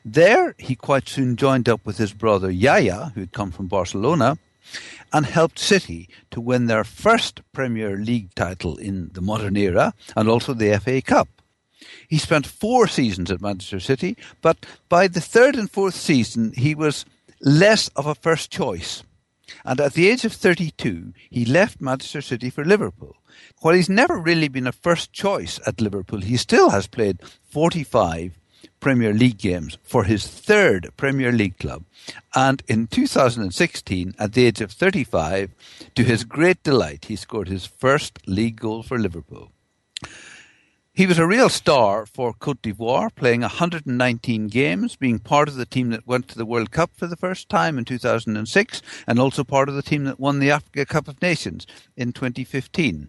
There, 0.04 0.54
he 0.58 0.74
quite 0.74 1.08
soon 1.08 1.36
joined 1.36 1.68
up 1.68 1.84
with 1.84 1.98
his 1.98 2.12
brother 2.12 2.50
Yaya, 2.50 3.12
who 3.14 3.20
had 3.20 3.32
come 3.32 3.50
from 3.50 3.66
Barcelona, 3.66 4.38
and 5.12 5.26
helped 5.26 5.58
City 5.58 6.08
to 6.30 6.40
win 6.40 6.66
their 6.66 6.84
first 6.84 7.42
Premier 7.52 7.96
League 7.96 8.34
title 8.34 8.76
in 8.76 9.10
the 9.12 9.20
modern 9.20 9.56
era 9.56 9.94
and 10.16 10.28
also 10.28 10.54
the 10.54 10.78
FA 10.78 11.02
Cup. 11.02 11.28
He 12.08 12.18
spent 12.18 12.46
four 12.46 12.86
seasons 12.88 13.30
at 13.30 13.42
Manchester 13.42 13.80
City, 13.80 14.16
but 14.40 14.64
by 14.88 15.06
the 15.08 15.20
third 15.20 15.54
and 15.54 15.70
fourth 15.70 15.94
season, 15.94 16.52
he 16.56 16.74
was 16.74 17.04
less 17.40 17.88
of 17.88 18.06
a 18.06 18.14
first 18.14 18.50
choice. 18.50 19.02
And 19.64 19.80
at 19.80 19.94
the 19.94 20.08
age 20.08 20.24
of 20.24 20.32
32, 20.32 21.12
he 21.30 21.44
left 21.44 21.80
Manchester 21.80 22.20
City 22.20 22.50
for 22.50 22.64
Liverpool. 22.64 23.16
While 23.60 23.74
he's 23.74 23.88
never 23.88 24.16
really 24.16 24.48
been 24.48 24.66
a 24.66 24.72
first 24.72 25.12
choice 25.12 25.60
at 25.66 25.80
Liverpool, 25.80 26.20
he 26.20 26.36
still 26.36 26.70
has 26.70 26.86
played 26.86 27.20
45 27.50 28.38
Premier 28.80 29.14
League 29.14 29.38
games 29.38 29.78
for 29.82 30.04
his 30.04 30.26
third 30.26 30.90
Premier 30.96 31.32
League 31.32 31.58
club. 31.58 31.84
And 32.34 32.62
in 32.68 32.86
2016, 32.86 34.14
at 34.18 34.32
the 34.34 34.46
age 34.46 34.60
of 34.60 34.72
35, 34.72 35.50
to 35.94 36.02
his 36.02 36.24
great 36.24 36.62
delight, 36.62 37.06
he 37.06 37.16
scored 37.16 37.48
his 37.48 37.64
first 37.64 38.18
league 38.26 38.60
goal 38.60 38.82
for 38.82 38.98
Liverpool. 38.98 39.50
He 40.96 41.08
was 41.08 41.18
a 41.18 41.26
real 41.26 41.48
star 41.48 42.06
for 42.06 42.32
Cote 42.32 42.62
d'Ivoire, 42.62 43.12
playing 43.12 43.40
119 43.40 44.46
games, 44.46 44.94
being 44.94 45.18
part 45.18 45.48
of 45.48 45.56
the 45.56 45.66
team 45.66 45.90
that 45.90 46.06
went 46.06 46.28
to 46.28 46.38
the 46.38 46.46
World 46.46 46.70
Cup 46.70 46.92
for 46.94 47.08
the 47.08 47.16
first 47.16 47.48
time 47.48 47.78
in 47.78 47.84
2006, 47.84 48.80
and 49.04 49.18
also 49.18 49.42
part 49.42 49.68
of 49.68 49.74
the 49.74 49.82
team 49.82 50.04
that 50.04 50.20
won 50.20 50.38
the 50.38 50.52
Africa 50.52 50.86
Cup 50.86 51.08
of 51.08 51.20
Nations 51.20 51.66
in 51.96 52.12
2015. 52.12 53.08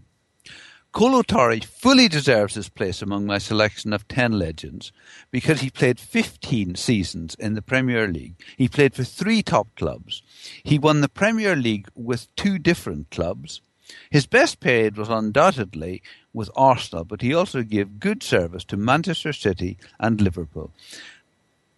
Kolo 0.94 1.22
Touré 1.22 1.64
fully 1.64 2.08
deserves 2.08 2.56
his 2.56 2.70
place 2.70 3.04
among 3.04 3.28
my 3.28 3.38
selection 3.38 3.94
of 3.94 4.08
10 4.08 4.32
legends 4.32 4.92
because 5.30 5.62
he 5.62 5.70
played 5.70 6.00
15 6.00 6.74
seasons 6.74 7.36
in 7.36 7.54
the 7.54 7.62
Premier 7.62 8.08
League. 8.08 8.34
He 8.58 8.68
played 8.68 8.96
for 8.96 9.04
three 9.04 9.44
top 9.44 9.68
clubs. 9.76 10.24
He 10.64 10.80
won 10.80 11.02
the 11.02 11.10
Premier 11.10 11.56
League 11.56 11.88
with 11.94 12.36
two 12.36 12.58
different 12.58 13.12
clubs. 13.12 13.62
His 14.10 14.26
best 14.26 14.60
period 14.60 14.98
was 14.98 15.10
undoubtedly 15.10 16.02
with 16.36 16.52
Arsenal, 16.56 17.06
but 17.06 17.22
he 17.22 17.34
also 17.34 17.64
gave 17.64 18.00
good 18.00 18.22
service 18.22 18.64
to 18.66 18.78
Manchester 18.78 19.34
City 19.34 19.78
and 20.00 20.22
Liverpool. 20.22 20.72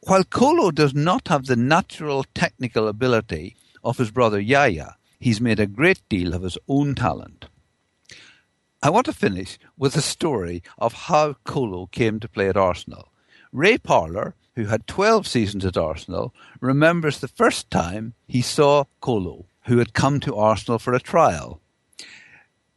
While 0.01 0.23
Kolo 0.23 0.71
does 0.71 0.93
not 0.93 1.27
have 1.27 1.45
the 1.45 1.55
natural 1.55 2.25
technical 2.33 2.87
ability 2.87 3.55
of 3.83 3.97
his 3.97 4.11
brother 4.11 4.39
Yaya, 4.39 4.95
he's 5.19 5.39
made 5.39 5.59
a 5.59 5.67
great 5.67 6.01
deal 6.09 6.33
of 6.33 6.43
his 6.43 6.57
own 6.67 6.95
talent. 6.95 7.45
I 8.81 8.89
want 8.89 9.05
to 9.07 9.13
finish 9.13 9.57
with 9.77 9.95
a 9.95 10.01
story 10.01 10.61
of 10.77 10.93
how 10.93 11.35
Kolo 11.43 11.87
came 11.87 12.19
to 12.19 12.29
play 12.29 12.47
at 12.47 12.57
Arsenal. 12.57 13.09
Ray 13.51 13.77
Parlour, 13.77 14.35
who 14.55 14.65
had 14.65 14.87
12 14.87 15.27
seasons 15.27 15.65
at 15.65 15.77
Arsenal, 15.77 16.33
remembers 16.61 17.19
the 17.19 17.27
first 17.27 17.69
time 17.71 18.13
he 18.27 18.41
saw 18.41 18.85
Kolo, 19.01 19.45
who 19.63 19.77
had 19.79 19.93
come 19.93 20.19
to 20.21 20.35
Arsenal 20.35 20.79
for 20.79 20.93
a 20.93 20.99
trial. 20.99 21.59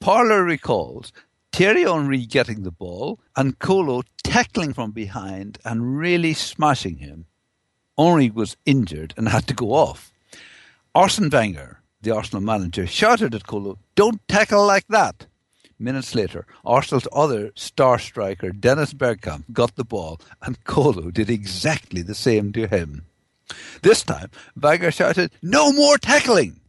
Parlour 0.00 0.42
recalls 0.42 1.12
Thierry 1.52 1.82
Henry 1.82 2.26
getting 2.26 2.62
the 2.62 2.70
ball 2.70 3.20
and 3.36 3.58
Kolo 3.58 4.02
tackling 4.22 4.72
from 4.72 4.92
behind 4.92 5.58
and 5.64 5.98
really 5.98 6.32
smashing 6.32 6.98
him. 6.98 7.26
Henry 7.98 8.30
was 8.30 8.56
injured 8.64 9.12
and 9.16 9.28
had 9.28 9.46
to 9.48 9.54
go 9.54 9.72
off. 9.72 10.12
Arsene 10.94 11.28
Wenger, 11.28 11.80
the 12.00 12.14
Arsenal 12.14 12.42
manager, 12.42 12.86
shouted 12.86 13.34
at 13.34 13.46
Kolo, 13.46 13.78
Don't 13.94 14.26
tackle 14.28 14.66
like 14.66 14.86
that! 14.88 15.26
Minutes 15.78 16.14
later, 16.14 16.46
Arsenal's 16.64 17.08
other 17.12 17.52
star 17.54 17.98
striker, 17.98 18.50
Dennis 18.50 18.92
Bergkamp, 18.92 19.44
got 19.52 19.76
the 19.76 19.84
ball, 19.84 20.20
and 20.42 20.62
Kolo 20.64 21.10
did 21.10 21.30
exactly 21.30 22.02
the 22.02 22.14
same 22.14 22.52
to 22.52 22.66
him. 22.66 23.06
This 23.82 24.02
time, 24.02 24.30
Wenger 24.60 24.90
shouted, 24.90 25.32
No 25.42 25.72
more 25.72 25.98
tackling! 25.98 26.60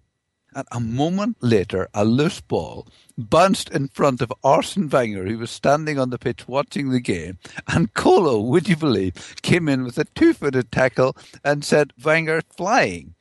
And 0.54 0.68
a 0.72 0.80
moment 0.80 1.38
later, 1.42 1.88
a 1.94 2.04
loose 2.04 2.42
ball 2.42 2.88
bounced 3.30 3.70
in 3.70 3.88
front 3.88 4.22
of 4.22 4.34
Arsene 4.44 4.90
Wenger, 4.90 5.26
who 5.26 5.38
was 5.38 5.52
standing 5.52 5.98
on 6.00 6.10
the 6.10 6.20
pitch 6.20 6.48
watching 6.48 6.90
the 6.90 7.00
game. 7.00 7.38
And 7.68 7.94
Kolo, 7.94 8.40
would 8.40 8.68
you 8.68 8.76
believe, 8.76 9.36
came 9.42 9.70
in 9.70 9.84
with 9.84 9.98
a 9.98 10.06
two 10.06 10.34
footed 10.34 10.72
tackle 10.72 11.16
and 11.44 11.64
said, 11.64 11.94
Wenger 12.04 12.42
flying. 12.56 13.16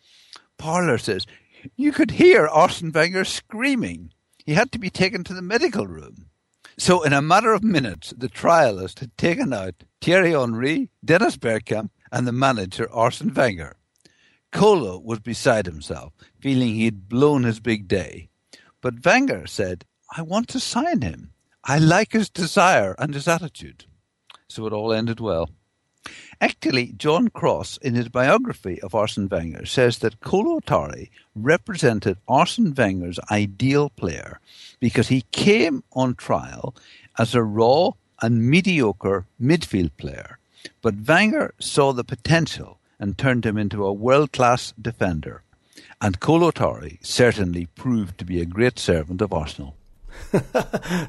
Parlour 0.58 0.98
says, 0.98 1.26
You 1.76 1.92
could 1.92 2.12
hear 2.12 2.46
Arsene 2.46 2.92
Wenger 2.92 3.24
screaming. 3.24 4.12
He 4.44 4.54
had 4.54 4.72
to 4.72 4.78
be 4.78 4.90
taken 4.90 5.24
to 5.24 5.34
the 5.34 5.42
medical 5.42 5.86
room. 5.86 6.26
So, 6.78 7.02
in 7.02 7.12
a 7.12 7.22
matter 7.22 7.52
of 7.52 7.62
minutes, 7.62 8.14
the 8.16 8.28
trialist 8.28 9.00
had 9.00 9.16
taken 9.18 9.52
out 9.52 9.84
Thierry 10.00 10.32
Henry, 10.32 10.90
Dennis 11.04 11.36
Bergkamp, 11.36 11.90
and 12.10 12.26
the 12.26 12.32
manager 12.32 12.90
Arsene 12.90 13.34
Wenger. 13.34 13.76
Kolo 14.52 14.98
was 14.98 15.20
beside 15.20 15.66
himself, 15.66 16.12
feeling 16.40 16.74
he 16.74 16.86
had 16.86 17.08
blown 17.08 17.44
his 17.44 17.60
big 17.60 17.86
day. 17.86 18.30
But 18.80 19.04
Wenger 19.04 19.46
said, 19.46 19.84
I 20.10 20.22
want 20.22 20.48
to 20.48 20.60
sign 20.60 21.02
him. 21.02 21.32
I 21.64 21.78
like 21.78 22.12
his 22.12 22.28
desire 22.28 22.96
and 22.98 23.14
his 23.14 23.28
attitude. 23.28 23.84
So 24.48 24.66
it 24.66 24.72
all 24.72 24.92
ended 24.92 25.20
well. 25.20 25.50
Actually, 26.40 26.92
John 26.96 27.28
Cross, 27.28 27.76
in 27.76 27.94
his 27.94 28.08
biography 28.08 28.80
of 28.80 28.94
Arsene 28.94 29.28
Wenger, 29.28 29.66
says 29.66 29.98
that 29.98 30.20
Kolo 30.20 30.60
Touré 30.60 31.10
represented 31.36 32.18
Arsene 32.26 32.74
Wenger's 32.74 33.20
ideal 33.30 33.90
player 33.90 34.40
because 34.80 35.08
he 35.08 35.26
came 35.30 35.84
on 35.92 36.14
trial 36.14 36.74
as 37.18 37.34
a 37.34 37.42
raw 37.42 37.90
and 38.20 38.50
mediocre 38.50 39.26
midfield 39.40 39.90
player. 39.96 40.38
But 40.82 41.06
Wenger 41.06 41.54
saw 41.60 41.92
the 41.92 42.04
potential 42.04 42.80
and 42.98 43.16
turned 43.16 43.46
him 43.46 43.56
into 43.56 43.84
a 43.84 43.92
world 43.92 44.32
class 44.32 44.72
defender. 44.80 45.42
And 46.00 46.18
Kolo 46.18 46.50
Touré 46.50 46.98
certainly 47.04 47.66
proved 47.66 48.18
to 48.18 48.24
be 48.24 48.40
a 48.40 48.46
great 48.46 48.78
servant 48.78 49.20
of 49.20 49.32
Arsenal. 49.32 49.76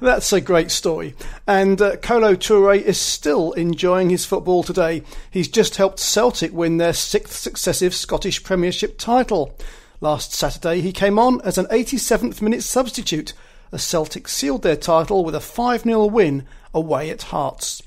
That's 0.02 0.34
a 0.34 0.42
great 0.42 0.72
story. 0.72 1.16
And 1.48 1.82
uh, 1.82 1.98
Kolo 1.98 2.36
Touré 2.36 2.82
is 2.82 3.00
still 3.00 3.52
enjoying 3.54 4.10
his 4.10 4.26
football 4.26 4.64
today. 4.64 5.04
He's 5.30 5.48
just 5.48 5.76
helped 5.76 6.00
Celtic 6.00 6.54
win 6.54 6.78
their 6.78 6.94
sixth 6.94 7.34
successive 7.34 7.94
Scottish 7.94 8.44
Premiership 8.44 8.98
title. 8.98 9.58
Last 10.00 10.34
Saturday, 10.34 10.82
he 10.82 10.92
came 10.92 11.20
on 11.20 11.42
as 11.42 11.58
an 11.58 11.68
87th 11.68 12.42
minute 12.42 12.64
substitute 12.64 13.34
as 13.72 13.84
Celtic 13.84 14.28
sealed 14.28 14.64
their 14.64 14.76
title 14.76 15.24
with 15.24 15.36
a 15.36 15.40
5 15.40 15.84
0 15.84 16.06
win 16.06 16.46
away 16.74 17.10
at 17.10 17.24
Hearts. 17.24 17.84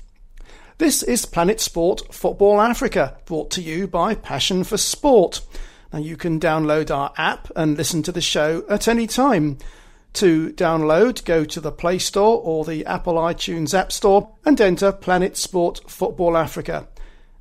This 0.77 1.03
is 1.03 1.25
Planet 1.25 1.61
Sport 1.61 2.13
Football 2.13 2.59
Africa, 2.59 3.17
brought 3.25 3.49
to 3.51 3.61
you 3.61 3.87
by 3.87 4.15
Passion 4.15 4.63
for 4.63 4.77
Sport. 4.77 5.41
Now, 5.93 5.99
you 5.99 6.17
can 6.17 6.39
download 6.39 6.93
our 6.93 7.13
app 7.17 7.49
and 7.55 7.77
listen 7.77 8.03
to 8.03 8.11
the 8.11 8.19
show 8.19 8.65
at 8.69 8.87
any 8.87 9.07
time. 9.07 9.57
To 10.15 10.51
download, 10.53 11.23
go 11.25 11.43
to 11.43 11.59
the 11.59 11.73
Play 11.73 11.99
Store 11.99 12.39
or 12.41 12.63
the 12.63 12.85
Apple 12.85 13.15
iTunes 13.15 13.77
App 13.77 13.91
Store 13.91 14.33
and 14.45 14.61
enter 14.61 14.93
Planet 14.93 15.35
Sport 15.35 15.81
Football 15.89 16.37
Africa. 16.37 16.87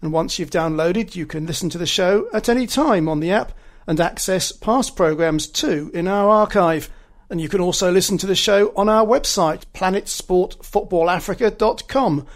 And 0.02 0.12
once 0.12 0.40
you've 0.40 0.50
downloaded, 0.50 1.14
you 1.14 1.24
can 1.24 1.46
listen 1.46 1.70
to 1.70 1.78
the 1.78 1.86
show 1.86 2.28
at 2.32 2.48
any 2.48 2.66
time 2.66 3.08
on 3.08 3.20
the 3.20 3.30
app 3.30 3.52
and 3.86 4.00
access 4.00 4.50
past 4.50 4.96
programs 4.96 5.46
too 5.46 5.92
in 5.94 6.08
our 6.08 6.28
archive. 6.28 6.90
And 7.30 7.40
you 7.40 7.48
can 7.48 7.60
also 7.60 7.92
listen 7.92 8.18
to 8.18 8.26
the 8.26 8.34
show 8.34 8.72
on 8.76 8.88
our 8.88 9.06
website, 9.06 9.62
planetsportfootballafrica.com. 9.72 12.26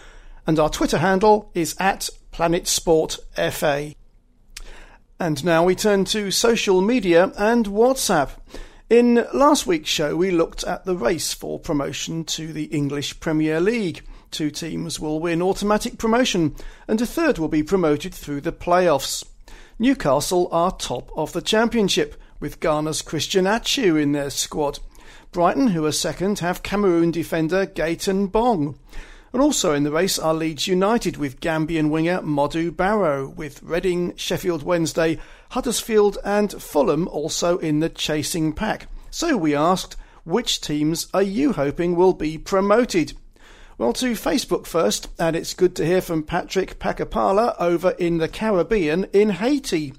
And 0.47 0.61
our 0.61 0.71
Twitter 0.71 0.99
handle 0.99 1.50
is 1.52 1.75
at 1.80 2.11
planetsportfa. 2.33 3.97
And 5.18 5.45
now 5.45 5.64
we 5.64 5.75
turn 5.75 6.04
to 6.04 6.30
social 6.30 6.80
media 6.80 7.33
and 7.37 7.66
WhatsApp. 7.66 8.30
In 8.90 9.26
last 9.35 9.66
week's 9.66 9.90
show, 9.90 10.16
we 10.16 10.30
looked 10.30 10.64
at 10.64 10.87
the 10.87 10.97
race 10.97 11.35
for 11.35 11.59
promotion 11.59 12.25
to 12.25 12.54
the 12.54 12.64
English 12.64 13.21
Premier 13.21 13.61
League. 13.61 14.00
Two 14.30 14.50
teams 14.50 14.99
will 14.99 15.21
win 15.21 15.42
automatic 15.42 15.99
promotion, 15.99 16.57
and 16.87 16.99
a 17.02 17.04
third 17.04 17.37
will 17.37 17.49
be 17.49 17.62
promoted 17.62 18.14
through 18.14 18.40
the 18.40 18.50
playoffs. 18.50 19.26
Newcastle 19.78 20.49
are 20.50 20.73
top 20.73 21.11
of 21.14 21.35
the 21.35 21.42
championship, 21.42 22.18
with 22.40 22.61
Ghana's 22.61 23.02
Christian 23.02 23.47
Atsu 23.47 23.97
in 23.97 24.12
their 24.12 24.30
squad. 24.30 24.78
Brighton, 25.33 25.68
who 25.68 25.85
are 25.85 25.92
second, 25.92 26.38
have 26.38 26.62
Cameroon 26.62 27.11
defender 27.11 27.66
Gaëtan 27.66 28.33
Bong. 28.33 28.78
And 29.35 29.42
also 29.42 29.75
in 29.75 29.83
the 29.83 29.92
race 29.92 30.18
are 30.18 30.33
Leeds 30.33 30.66
United 30.66 31.18
with 31.18 31.40
Gambian 31.40 31.90
winger 31.90 32.23
Modou 32.23 32.75
Barrow, 32.75 33.28
with 33.28 33.62
Reading, 33.62 34.16
Sheffield 34.16 34.62
Wednesday, 34.62 35.18
Huddersfield, 35.50 36.18
and 36.24 36.52
Fulham 36.52 37.08
also 37.08 37.58
in 37.58 37.80
the 37.80 37.88
chasing 37.88 38.52
pack. 38.52 38.88
So 39.10 39.36
we 39.36 39.54
asked, 39.54 39.96
which 40.24 40.60
teams 40.60 41.08
are 41.14 41.22
you 41.22 41.52
hoping 41.52 41.96
will 41.96 42.12
be 42.12 42.38
promoted? 42.38 43.14
Well, 43.78 43.92
to 43.94 44.12
Facebook 44.12 44.66
first, 44.66 45.08
and 45.18 45.36
it's 45.36 45.54
good 45.54 45.74
to 45.76 45.86
hear 45.86 46.00
from 46.00 46.22
Patrick 46.22 46.78
Pakapala 46.78 47.54
over 47.58 47.90
in 47.92 48.18
the 48.18 48.28
Caribbean 48.28 49.04
in 49.12 49.30
Haiti. 49.30 49.94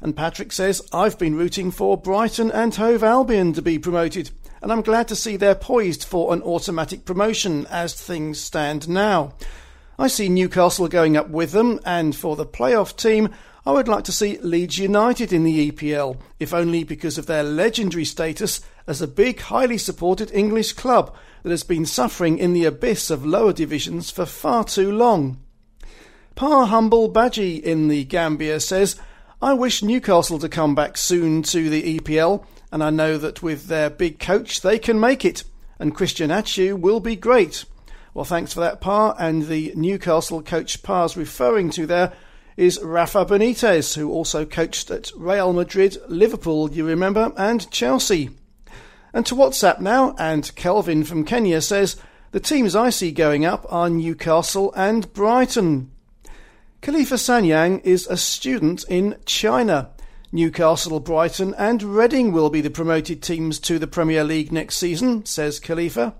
And 0.00 0.16
Patrick 0.16 0.52
says, 0.52 0.86
I've 0.92 1.18
been 1.18 1.34
rooting 1.34 1.70
for 1.70 1.96
Brighton 1.96 2.50
and 2.50 2.74
Hove 2.74 3.02
Albion 3.02 3.52
to 3.54 3.62
be 3.62 3.78
promoted 3.78 4.30
and 4.64 4.72
I'm 4.72 4.80
glad 4.80 5.08
to 5.08 5.14
see 5.14 5.36
they're 5.36 5.54
poised 5.54 6.04
for 6.04 6.32
an 6.32 6.40
automatic 6.40 7.04
promotion 7.04 7.66
as 7.66 7.92
things 7.92 8.40
stand 8.40 8.88
now. 8.88 9.34
I 9.98 10.06
see 10.06 10.30
Newcastle 10.30 10.88
going 10.88 11.18
up 11.18 11.28
with 11.28 11.52
them, 11.52 11.80
and 11.84 12.16
for 12.16 12.34
the 12.34 12.46
playoff 12.46 12.96
team, 12.96 13.28
I 13.66 13.72
would 13.72 13.88
like 13.88 14.04
to 14.04 14.12
see 14.12 14.38
Leeds 14.38 14.78
United 14.78 15.32
in 15.32 15.44
the 15.44 15.70
EPL, 15.70 16.18
if 16.38 16.52
only 16.52 16.84
because 16.84 17.16
of 17.16 17.26
their 17.26 17.42
legendary 17.42 18.04
status 18.04 18.60
as 18.86 19.00
a 19.00 19.08
big, 19.08 19.40
highly 19.40 19.78
supported 19.78 20.30
English 20.32 20.74
club 20.74 21.14
that 21.42 21.50
has 21.50 21.64
been 21.64 21.86
suffering 21.86 22.38
in 22.38 22.52
the 22.52 22.66
abyss 22.66 23.10
of 23.10 23.24
lower 23.24 23.52
divisions 23.52 24.10
for 24.10 24.26
far 24.26 24.64
too 24.64 24.92
long. 24.92 25.38
Pa 26.34 26.66
Humble 26.66 27.10
Badgie 27.10 27.62
in 27.62 27.88
the 27.88 28.04
Gambia 28.04 28.60
says, 28.60 28.96
I 29.40 29.54
wish 29.54 29.82
Newcastle 29.82 30.38
to 30.40 30.48
come 30.48 30.74
back 30.74 30.96
soon 30.96 31.42
to 31.44 31.70
the 31.70 31.98
EPL 31.98 32.44
and 32.74 32.82
I 32.82 32.90
know 32.90 33.18
that 33.18 33.40
with 33.40 33.68
their 33.68 33.88
big 33.88 34.18
coach 34.18 34.60
they 34.60 34.80
can 34.80 34.98
make 34.98 35.24
it, 35.24 35.44
and 35.78 35.94
Christian 35.94 36.32
Atsu 36.32 36.74
will 36.74 36.98
be 36.98 37.14
great. 37.14 37.64
Well, 38.12 38.24
thanks 38.24 38.52
for 38.52 38.58
that, 38.60 38.80
Pa. 38.80 39.14
And 39.16 39.46
the 39.46 39.72
Newcastle 39.76 40.42
coach 40.42 40.82
Pa's 40.82 41.16
referring 41.16 41.70
to 41.70 41.86
there 41.86 42.12
is 42.56 42.80
Rafa 42.82 43.24
Benitez, 43.24 43.96
who 43.96 44.10
also 44.10 44.44
coached 44.44 44.90
at 44.90 45.10
Real 45.16 45.52
Madrid, 45.52 45.96
Liverpool, 46.08 46.70
you 46.70 46.86
remember, 46.86 47.32
and 47.36 47.70
Chelsea. 47.70 48.30
And 49.12 49.24
to 49.26 49.34
WhatsApp 49.34 49.80
now, 49.80 50.14
and 50.18 50.54
Kelvin 50.54 51.04
from 51.04 51.24
Kenya 51.24 51.60
says, 51.60 51.96
the 52.32 52.40
teams 52.40 52.74
I 52.74 52.90
see 52.90 53.12
going 53.12 53.44
up 53.44 53.64
are 53.72 53.88
Newcastle 53.88 54.72
and 54.74 55.12
Brighton. 55.12 55.92
Khalifa 56.80 57.14
Sanyang 57.14 57.80
is 57.84 58.06
a 58.08 58.16
student 58.16 58.84
in 58.88 59.16
China. 59.24 59.90
Newcastle, 60.32 60.98
Brighton, 60.98 61.54
and 61.56 61.80
Reading 61.80 62.32
will 62.32 62.50
be 62.50 62.60
the 62.60 62.70
promoted 62.70 63.22
teams 63.22 63.60
to 63.60 63.78
the 63.78 63.86
Premier 63.86 64.24
League 64.24 64.50
next 64.50 64.78
season, 64.78 65.24
says 65.24 65.60
Khalifa. 65.60 66.14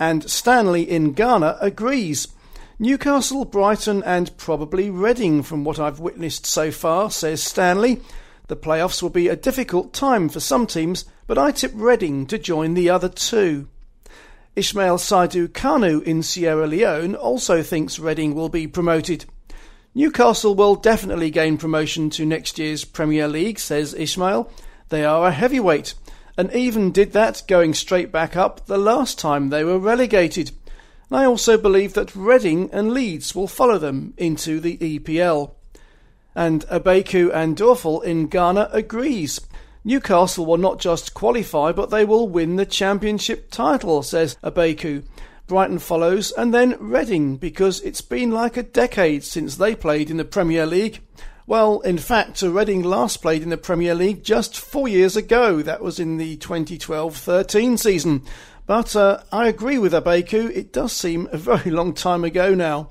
And 0.00 0.28
Stanley 0.28 0.82
in 0.82 1.12
Ghana 1.12 1.58
agrees. 1.60 2.26
Newcastle, 2.78 3.44
Brighton, 3.44 4.02
and 4.02 4.36
probably 4.36 4.90
Reading, 4.90 5.44
from 5.44 5.62
what 5.62 5.78
I've 5.78 6.00
witnessed 6.00 6.44
so 6.44 6.72
far, 6.72 7.08
says 7.08 7.40
Stanley. 7.40 8.00
The 8.48 8.56
playoffs 8.56 9.00
will 9.00 9.10
be 9.10 9.28
a 9.28 9.36
difficult 9.36 9.92
time 9.92 10.28
for 10.28 10.40
some 10.40 10.66
teams, 10.66 11.04
but 11.28 11.38
I 11.38 11.52
tip 11.52 11.70
Reading 11.72 12.26
to 12.26 12.36
join 12.36 12.74
the 12.74 12.90
other 12.90 13.08
two. 13.08 13.68
Ishmael 14.56 14.98
Saidu 14.98 15.48
Kanu 15.48 16.02
in 16.02 16.24
Sierra 16.24 16.66
Leone 16.66 17.14
also 17.14 17.62
thinks 17.62 18.00
Reading 18.00 18.34
will 18.34 18.48
be 18.48 18.66
promoted. 18.66 19.24
Newcastle 19.94 20.56
will 20.56 20.74
definitely 20.74 21.30
gain 21.30 21.56
promotion 21.56 22.10
to 22.10 22.26
next 22.26 22.58
year's 22.58 22.84
Premier 22.84 23.28
League, 23.28 23.60
says 23.60 23.94
Ishmael. 23.94 24.50
They 24.88 25.04
are 25.04 25.28
a 25.28 25.32
heavyweight, 25.32 25.94
and 26.36 26.52
even 26.52 26.90
did 26.90 27.12
that 27.12 27.44
going 27.46 27.74
straight 27.74 28.10
back 28.10 28.36
up 28.36 28.66
the 28.66 28.78
last 28.78 29.16
time 29.16 29.50
they 29.50 29.62
were 29.62 29.78
relegated. 29.78 30.50
And 31.10 31.18
I 31.18 31.24
also 31.24 31.58
believe 31.58 31.94
that 31.94 32.14
Reading 32.14 32.70
and 32.72 32.92
Leeds 32.92 33.34
will 33.34 33.48
follow 33.48 33.78
them 33.78 34.14
into 34.16 34.60
the 34.60 34.78
EPL. 34.78 35.52
And 36.34 36.66
Abeku 36.66 37.32
and 37.32 37.56
Dorfel 37.56 38.02
in 38.02 38.26
Ghana 38.26 38.70
agrees. 38.72 39.40
Newcastle 39.84 40.46
will 40.46 40.56
not 40.56 40.80
just 40.80 41.14
qualify, 41.14 41.70
but 41.70 41.90
they 41.90 42.04
will 42.04 42.28
win 42.28 42.56
the 42.56 42.66
championship 42.66 43.50
title, 43.50 44.02
says 44.02 44.36
Abeku. 44.42 45.04
Brighton 45.46 45.78
follows, 45.78 46.32
and 46.32 46.54
then 46.54 46.76
Reading, 46.80 47.36
because 47.36 47.82
it's 47.82 48.00
been 48.00 48.30
like 48.30 48.56
a 48.56 48.62
decade 48.62 49.24
since 49.24 49.56
they 49.56 49.74
played 49.74 50.10
in 50.10 50.16
the 50.16 50.24
Premier 50.24 50.64
League. 50.64 51.00
Well, 51.46 51.80
in 51.80 51.98
fact, 51.98 52.40
Reading 52.40 52.82
last 52.82 53.20
played 53.20 53.42
in 53.42 53.50
the 53.50 53.58
Premier 53.58 53.94
League 53.94 54.24
just 54.24 54.58
four 54.58 54.88
years 54.88 55.14
ago. 55.14 55.60
That 55.60 55.82
was 55.82 56.00
in 56.00 56.16
the 56.16 56.36
2012 56.36 57.14
13 57.14 57.76
season. 57.76 58.22
But 58.66 58.96
uh, 58.96 59.22
I 59.30 59.48
agree 59.48 59.78
with 59.78 59.92
Abeku, 59.92 60.50
it 60.54 60.72
does 60.72 60.92
seem 60.92 61.28
a 61.30 61.36
very 61.36 61.70
long 61.70 61.92
time 61.92 62.24
ago 62.24 62.54
now. 62.54 62.90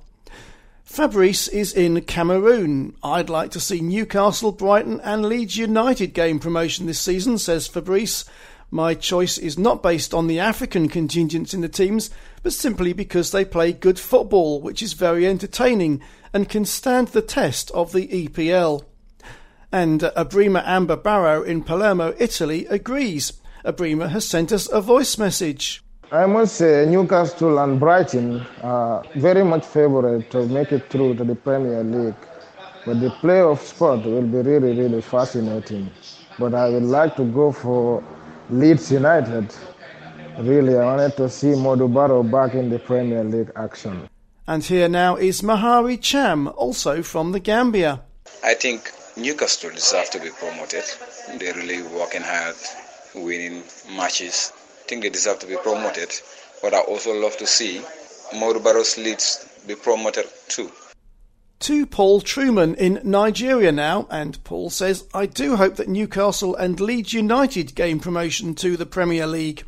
Fabrice 0.84 1.48
is 1.48 1.74
in 1.74 2.02
Cameroon. 2.02 2.96
I'd 3.02 3.30
like 3.30 3.50
to 3.52 3.60
see 3.60 3.82
Newcastle, 3.82 4.52
Brighton, 4.52 5.02
and 5.02 5.26
Leeds 5.26 5.58
United 5.58 6.14
gain 6.14 6.38
promotion 6.38 6.86
this 6.86 7.00
season, 7.00 7.40
says 7.40 7.68
Fabrice. 7.68 8.26
My 8.70 8.94
choice 8.94 9.38
is 9.38 9.58
not 9.58 9.82
based 9.82 10.14
on 10.14 10.28
the 10.28 10.40
African 10.40 10.90
contingents 10.90 11.54
in 11.54 11.62
the 11.62 11.70
teams, 11.70 12.12
but 12.44 12.54
simply 12.54 12.94
because 12.94 13.32
they 13.32 13.46
play 13.46 13.72
good 13.72 13.98
football, 13.98 14.62
which 14.62 14.84
is 14.84 14.94
very 14.94 15.26
entertaining 15.26 16.02
and 16.34 16.50
can 16.50 16.66
stand 16.66 17.10
the 17.10 17.22
test 17.22 17.72
of 17.72 17.94
the 17.94 18.08
EPL. 18.08 18.84
And 19.72 20.02
Abrima 20.02 20.64
Amber 20.66 20.98
Barrow 20.98 21.42
in 21.42 21.64
Palermo, 21.64 22.14
Italy, 22.20 22.68
agrees. 22.68 23.34
Abrima 23.66 24.10
has 24.10 24.28
sent 24.28 24.52
us 24.52 24.70
a 24.72 24.82
voice 24.82 25.18
message. 25.18 25.82
I 26.12 26.26
must 26.26 26.58
say 26.58 26.86
Newcastle 26.86 27.58
and 27.60 27.80
Brighton 27.80 28.46
are 28.62 29.04
very 29.16 29.44
much 29.44 29.66
favourite 29.66 30.30
to 30.32 30.46
make 30.48 30.72
it 30.74 30.90
through 30.90 31.16
to 31.16 31.24
the 31.24 31.36
Premier 31.36 31.84
League. 31.84 32.16
But 32.86 33.00
the 33.00 33.10
playoff 33.22 33.60
spot 33.60 34.06
will 34.06 34.28
be 34.28 34.38
really, 34.40 34.78
really 34.78 35.02
fascinating. 35.02 35.90
But 36.38 36.54
I 36.54 36.70
would 36.70 36.84
like 36.84 37.16
to 37.16 37.24
go 37.24 37.54
for 37.54 38.04
Leeds 38.50 38.92
United. 38.92 39.56
Really, 40.40 40.78
I 40.78 40.84
wanted 40.84 41.16
to 41.18 41.30
see 41.30 41.54
Modou 41.54 41.88
Barrow 41.94 42.22
back 42.22 42.56
in 42.56 42.70
the 42.70 42.80
Premier 42.80 43.24
League 43.24 43.52
action. 43.56 44.10
And 44.46 44.62
here 44.62 44.90
now 44.90 45.16
is 45.16 45.42
Mahari 45.42 46.02
Cham, 46.02 46.50
also 46.50 47.02
from 47.02 47.32
the 47.32 47.40
Gambia. 47.40 48.02
I 48.44 48.56
think 48.56 48.92
Newcastle 49.16 49.70
deserve 49.70 50.10
to 50.10 50.20
be 50.20 50.30
promoted. 50.32 50.84
They're 51.40 51.54
really 51.54 51.82
working 51.84 52.24
hard, 52.24 52.56
winning 53.16 53.64
matches. 53.96 54.52
I 54.84 54.88
think 54.88 55.04
they 55.04 55.10
deserve 55.10 55.40
to 55.40 55.48
be 55.48 55.58
promoted. 55.58 56.12
But 56.62 56.74
I 56.74 56.80
also 56.80 57.14
love 57.14 57.38
to 57.38 57.48
see 57.48 57.82
Modou 58.34 58.64
Barrow's 58.64 58.98
Leeds 58.98 59.48
be 59.68 59.76
promoted 59.76 60.26
too 60.48 60.72
to 61.64 61.86
Paul 61.86 62.20
Truman 62.20 62.76
in 62.76 63.00
Nigeria 63.06 63.72
now, 63.72 64.06
and 64.12 64.44
Paul 64.44 64.70
says, 64.70 65.08
I 65.14 65.26
do 65.26 65.56
hope 65.56 65.78
that 65.78 65.88
Newcastle 65.88 66.58
and 66.58 66.78
Leeds 66.78 67.14
United 67.14 67.74
gain 67.74 68.02
promotion 68.02 68.54
to 68.56 68.76
the 68.76 68.86
Premier 68.86 69.26
League. 69.26 69.64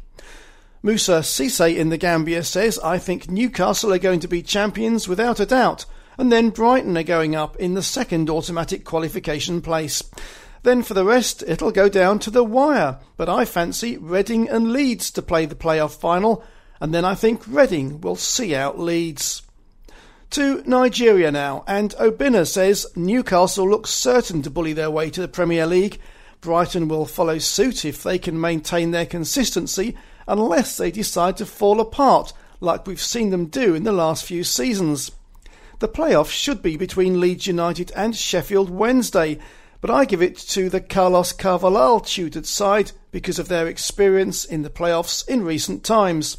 Musa 0.84 1.23
Sise 1.23 1.62
in 1.62 1.88
the 1.88 1.97
Gambia 1.97 2.43
says, 2.43 2.77
I 2.79 2.97
think 2.97 3.29
Newcastle 3.29 3.93
are 3.93 3.97
going 3.97 4.19
to 4.19 4.27
be 4.27 4.43
champions 4.43 5.08
without 5.08 5.39
a 5.39 5.45
doubt, 5.45 5.86
and 6.17 6.34
then 6.34 6.49
Brighton 6.49 6.97
are 6.97 7.03
going 7.03 7.34
up 7.34 7.55
in 7.55 7.75
the 7.75 7.81
second 7.81 8.29
automatic 8.29 8.84
qualification 8.84 9.62
place. 9.62 10.03
Then 10.65 10.82
for 10.82 10.95
the 10.95 11.06
rest, 11.06 11.43
it'll 11.45 11.69
go 11.69 11.88
down 11.89 12.17
to 12.17 12.32
the 12.32 12.43
wire, 12.43 12.97
but 13.17 13.30
I 13.30 13.45
fancy 13.45 13.97
Reading 13.97 14.49
and 14.49 14.73
Leeds 14.73 15.12
to 15.12 15.21
play 15.21 15.45
the 15.45 15.54
playoff 15.54 15.91
final, 15.91 16.43
and 16.82 16.91
then 16.91 17.06
I 17.06 17.13
think 17.13 17.43
Reading 17.45 18.01
will 18.01 18.15
see 18.15 18.56
out 18.56 18.80
Leeds. 18.80 19.43
To 20.32 20.63
Nigeria 20.65 21.32
now, 21.32 21.63
and 21.67 21.91
Obina 21.99 22.47
says 22.47 22.88
Newcastle 22.95 23.69
looks 23.69 23.91
certain 23.91 24.41
to 24.41 24.49
bully 24.49 24.73
their 24.73 24.89
way 24.89 25.12
to 25.12 25.21
the 25.21 25.28
Premier 25.28 25.67
League. 25.67 25.99
Brighton 26.41 26.88
will 26.88 27.06
follow 27.06 27.38
suit 27.38 27.86
if 27.86 28.01
they 28.01 28.17
can 28.17 28.41
maintain 28.41 28.89
their 28.89 29.06
consistency, 29.06 29.95
unless 30.28 30.78
they 30.78 30.89
decide 30.89 31.38
to 31.38 31.45
fall 31.45 31.80
apart, 31.80 32.34
like 32.60 32.88
we've 32.88 32.99
seen 32.99 33.30
them 33.30 33.45
do 33.45 33.75
in 33.75 33.84
the 33.84 33.91
last 33.91 34.25
few 34.25 34.43
seasons. 34.43 35.12
The 35.78 35.88
playoff 35.88 36.32
should 36.32 36.63
be 36.63 36.75
between 36.75 37.19
Leeds 37.19 37.45
United 37.45 37.91
and 37.95 38.15
Sheffield 38.15 38.71
Wednesday, 38.71 39.38
but 39.86 39.93
I 39.93 40.06
give 40.06 40.24
it 40.24 40.36
to 40.36 40.67
the 40.67 40.82
Carlos 40.82 41.32
Carvalhal 41.32 42.04
tutored 42.04 42.48
side 42.48 42.91
because 43.12 43.38
of 43.38 43.50
their 43.50 43.67
experience 43.67 44.43
in 44.43 44.63
the 44.63 44.69
playoffs 44.71 45.28
in 45.28 45.43
recent 45.43 45.84
times 45.84 46.38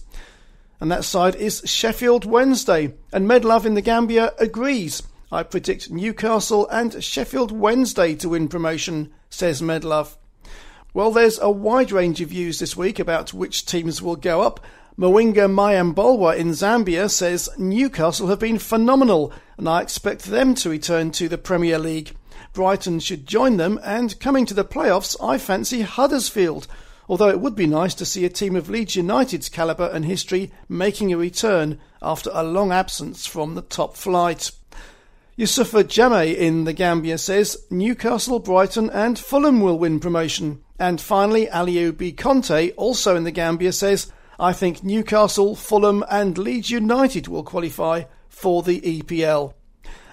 and 0.80 0.90
that 0.90 1.04
side 1.04 1.36
is 1.36 1.62
Sheffield 1.64 2.24
Wednesday. 2.24 2.94
And 3.12 3.30
Medlove 3.30 3.64
in 3.64 3.74
the 3.74 3.82
Gambia 3.82 4.32
agrees. 4.40 5.00
I 5.30 5.44
predict 5.44 5.92
Newcastle 5.92 6.66
and 6.70 7.00
Sheffield 7.04 7.52
Wednesday 7.52 8.16
to 8.16 8.30
win 8.30 8.48
promotion, 8.48 9.12
says 9.30 9.62
Medlove. 9.62 10.16
Well, 10.92 11.12
there's 11.12 11.38
a 11.38 11.48
wide 11.48 11.92
range 11.92 12.20
of 12.20 12.30
views 12.30 12.58
this 12.58 12.76
week 12.76 12.98
about 12.98 13.32
which 13.32 13.64
teams 13.64 14.02
will 14.02 14.16
go 14.16 14.42
up. 14.42 14.58
Mwinga 14.98 15.48
Mayambolwa 15.48 16.36
in 16.36 16.48
Zambia 16.48 17.08
says 17.08 17.48
Newcastle 17.56 18.26
have 18.26 18.40
been 18.40 18.58
phenomenal 18.58 19.32
and 19.56 19.68
I 19.68 19.82
expect 19.82 20.24
them 20.24 20.56
to 20.56 20.68
return 20.68 21.12
to 21.12 21.28
the 21.28 21.38
Premier 21.38 21.78
League. 21.78 22.12
Brighton 22.56 23.00
should 23.00 23.26
join 23.26 23.58
them 23.58 23.78
and 23.84 24.18
coming 24.18 24.46
to 24.46 24.54
the 24.54 24.64
playoffs 24.64 25.14
I 25.22 25.36
fancy 25.36 25.82
Huddersfield, 25.82 26.66
although 27.06 27.28
it 27.28 27.38
would 27.38 27.54
be 27.54 27.66
nice 27.66 27.92
to 27.96 28.06
see 28.06 28.24
a 28.24 28.30
team 28.30 28.56
of 28.56 28.70
Leeds 28.70 28.96
United's 28.96 29.50
calibre 29.50 29.90
and 29.90 30.06
history 30.06 30.50
making 30.66 31.12
a 31.12 31.18
return 31.18 31.78
after 32.00 32.30
a 32.32 32.42
long 32.42 32.72
absence 32.72 33.26
from 33.26 33.56
the 33.56 33.60
top 33.60 33.94
flight. 33.94 34.52
Yusufa 35.38 35.84
Jame 35.84 36.34
in 36.34 36.64
the 36.64 36.72
Gambia 36.72 37.18
says 37.18 37.62
Newcastle, 37.68 38.38
Brighton 38.38 38.88
and 38.88 39.18
Fulham 39.18 39.60
will 39.60 39.78
win 39.78 40.00
promotion. 40.00 40.62
And 40.78 40.98
finally, 40.98 41.48
Aliou 41.48 41.94
B. 41.94 42.10
Conte, 42.10 42.70
also 42.78 43.16
in 43.16 43.24
the 43.24 43.30
Gambia, 43.32 43.72
says 43.72 44.10
I 44.40 44.54
think 44.54 44.82
Newcastle, 44.82 45.56
Fulham, 45.56 46.02
and 46.10 46.38
Leeds 46.38 46.70
United 46.70 47.28
will 47.28 47.44
qualify 47.44 48.04
for 48.30 48.62
the 48.62 48.80
EPL. 48.80 49.52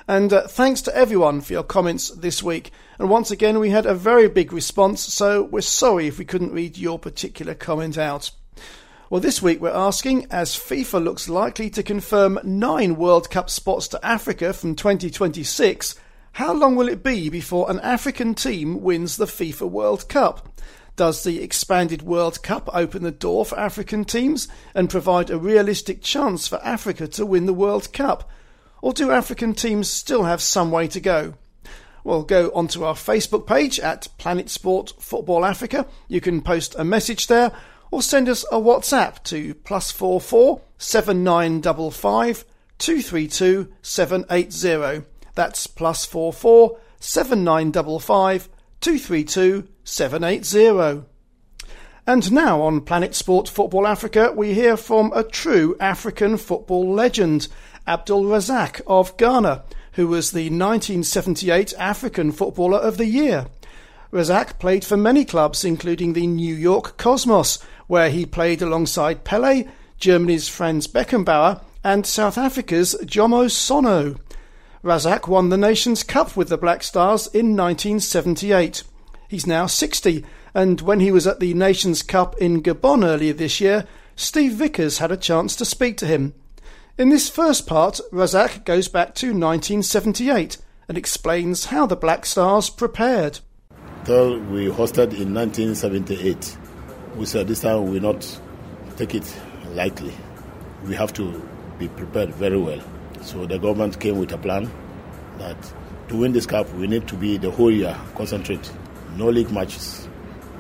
And 0.08 0.34
uh, 0.34 0.48
thanks 0.48 0.82
to 0.82 0.96
everyone 0.96 1.42
for 1.42 1.54
your 1.54 1.64
comments 1.64 2.10
this 2.10 2.44
week. 2.44 2.72
And 3.00 3.10
once 3.10 3.32
again, 3.32 3.60
we 3.60 3.70
had 3.70 3.86
a 3.86 3.96
very 3.96 4.28
big 4.28 4.52
response, 4.52 5.02
so 5.02 5.44
we're 5.44 5.62
sorry 5.62 6.08
if 6.08 6.20
we 6.20 6.26
couldn't 6.26 6.52
read 6.52 6.78
your 6.78 7.00
particular 7.00 7.54
comment 7.54 7.98
out. 7.98 8.32
Well, 9.10 9.22
this 9.22 9.42
week 9.42 9.62
we're 9.62 9.70
asking, 9.70 10.28
as 10.32 10.56
FIFA 10.56 11.04
looks 11.04 11.30
likely 11.30 11.70
to 11.70 11.84
confirm 11.84 12.40
nine 12.44 12.96
World 12.96 13.30
Cup 13.30 13.50
spots 13.50 13.88
to 13.90 14.06
Africa 14.06 14.54
from 14.54 14.76
2026, 14.76 15.96
how 16.34 16.52
long 16.52 16.76
will 16.76 16.90
it 16.90 17.04
be 17.04 17.30
before 17.30 17.70
an 17.70 17.80
African 17.82 18.34
team 18.34 18.82
wins 18.82 19.18
the 19.18 19.26
FIFA 19.26 19.70
World 19.70 20.10
Cup? 20.10 20.60
Does 20.96 21.24
the 21.24 21.42
expanded 21.42 22.02
World 22.02 22.44
Cup 22.44 22.70
open 22.74 23.04
the 23.04 23.12
door 23.12 23.46
for 23.46 23.60
African 23.60 24.04
teams 24.04 24.48
and 24.74 24.90
provide 24.90 25.30
a 25.30 25.38
realistic 25.38 26.02
chance 26.02 26.48
for 26.48 26.60
Africa 26.64 27.08
to 27.10 27.26
win 27.26 27.46
the 27.46 27.54
World 27.54 27.94
Cup? 27.94 28.30
Or 28.84 28.92
do 28.92 29.12
African 29.12 29.54
teams 29.54 29.90
still 29.90 30.24
have 30.24 30.42
some 30.42 30.70
way 30.70 30.90
to 30.90 31.00
go? 31.00 31.36
Well, 32.04 32.24
go 32.24 32.52
onto 32.54 32.84
our 32.84 32.96
Facebook 32.96 33.48
page 33.48 33.80
at 33.80 34.10
Planet 34.18 34.50
Sport 34.50 34.92
Football 35.00 35.46
Africa. 35.46 35.88
You 36.10 36.20
can 36.20 36.42
post 36.42 36.76
a 36.78 36.84
message 36.84 37.28
there 37.28 37.54
or 37.92 38.02
send 38.02 38.28
us 38.28 38.44
a 38.52 38.58
WhatsApp 38.58 39.24
to 39.24 39.54
plus 39.54 39.90
four 39.90 40.20
four 40.20 40.60
seven 40.78 41.24
nine 41.24 41.62
double 41.62 41.92
five 41.92 42.44
two 42.78 43.02
three 43.02 43.26
two 43.26 43.72
seven 43.82 44.26
eight 44.30 44.52
zero. 44.52 45.06
That's 45.34 45.66
plus 45.66 46.04
four 46.04 46.34
four 46.34 46.78
seven 47.00 47.46
nine 47.46 47.72
double 47.72 48.02
five 48.02 48.50
232 48.82 49.66
780. 49.86 51.06
And 52.06 52.34
now 52.34 52.62
on 52.62 52.82
Planet 52.82 53.16
Sport 53.16 53.48
Football 53.48 53.88
Africa, 53.88 54.34
we 54.36 54.54
hear 54.54 54.76
from 54.76 55.14
a 55.16 55.24
true 55.24 55.78
African 55.80 56.36
football 56.36 56.94
legend, 56.94 57.48
Abdul 57.88 58.26
Razak 58.26 58.82
of 58.86 59.16
Ghana, 59.16 59.64
who 59.94 60.10
was 60.10 60.32
the 60.32 60.50
1978 60.50 61.74
African 61.80 62.34
Footballer 62.34 62.80
of 62.80 62.98
the 62.98 63.06
Year. 63.06 63.48
Razak 64.12 64.60
played 64.60 64.84
for 64.84 64.98
many 64.98 65.24
clubs, 65.24 65.64
including 65.64 66.12
the 66.12 66.28
New 66.28 66.54
York 66.54 66.98
Cosmos, 66.98 67.60
where 67.88 68.10
he 68.10 68.26
played 68.26 68.62
alongside 68.62 69.24
Pele, 69.24 69.64
Germany's 69.98 70.50
Franz 70.50 70.88
Beckenbauer, 70.88 71.62
and 71.86 72.06
South 72.06 72.38
Africa's 72.38 72.98
Jomo 73.04 73.50
Sono. 73.50 74.18
Razak 74.84 75.30
won 75.30 75.48
the 75.48 75.58
Nations 75.58 76.04
Cup 76.04 76.36
with 76.36 76.50
the 76.50 76.58
Black 76.58 76.84
Stars 76.84 77.28
in 77.28 77.56
1978. 77.56 78.84
He's 79.30 79.48
now 79.48 79.68
60, 79.68 80.26
and 80.54 80.82
when 80.82 81.00
he 81.00 81.12
was 81.12 81.26
at 81.26 81.40
the 81.40 81.54
Nations 81.54 82.02
Cup 82.04 82.38
in 82.38 82.62
Gabon 82.62 83.04
earlier 83.06 83.34
this 83.34 83.60
year, 83.60 83.88
Steve 84.16 84.54
Vickers 84.54 85.00
had 85.00 85.12
a 85.12 85.18
chance 85.18 85.56
to 85.56 85.66
speak 85.66 85.98
to 85.98 86.06
him. 86.06 86.34
In 86.98 87.10
this 87.10 87.30
first 87.30 87.66
part, 87.66 88.00
Razak 88.12 88.66
goes 88.66 88.88
back 88.88 89.16
to 89.16 89.28
1978 89.28 90.58
and 90.88 90.98
explains 90.98 91.66
how 91.66 91.88
the 91.88 91.96
Black 91.96 92.26
Stars 92.26 92.70
prepared. 92.70 93.40
Till 94.06 94.40
we 94.40 94.68
hosted 94.68 95.18
in 95.18 95.34
1978, 95.34 96.58
we 97.16 97.26
said 97.26 97.48
this 97.48 97.62
time 97.62 97.86
we 97.86 98.00
will 98.00 98.14
not 98.14 98.40
take 98.98 99.16
it 99.16 99.42
lightly. 99.70 100.14
We 100.86 100.94
have 100.96 101.14
to 101.14 101.42
be 101.80 101.88
prepared 101.88 102.36
very 102.36 102.60
well. 102.60 102.82
So 103.22 103.46
the 103.46 103.58
government 103.58 104.00
came 104.00 104.20
with 104.20 104.32
a 104.34 104.38
plan 104.38 104.70
that 105.40 105.58
to 106.10 106.18
win 106.18 106.34
this 106.34 106.46
cup, 106.46 106.72
we 106.74 106.86
need 106.86 107.08
to 107.08 107.16
be 107.16 107.38
the 107.38 107.50
whole 107.50 107.72
year 107.72 107.98
concentrate. 108.16 108.72
No 109.18 109.30
league 109.30 109.52
matches. 109.52 110.08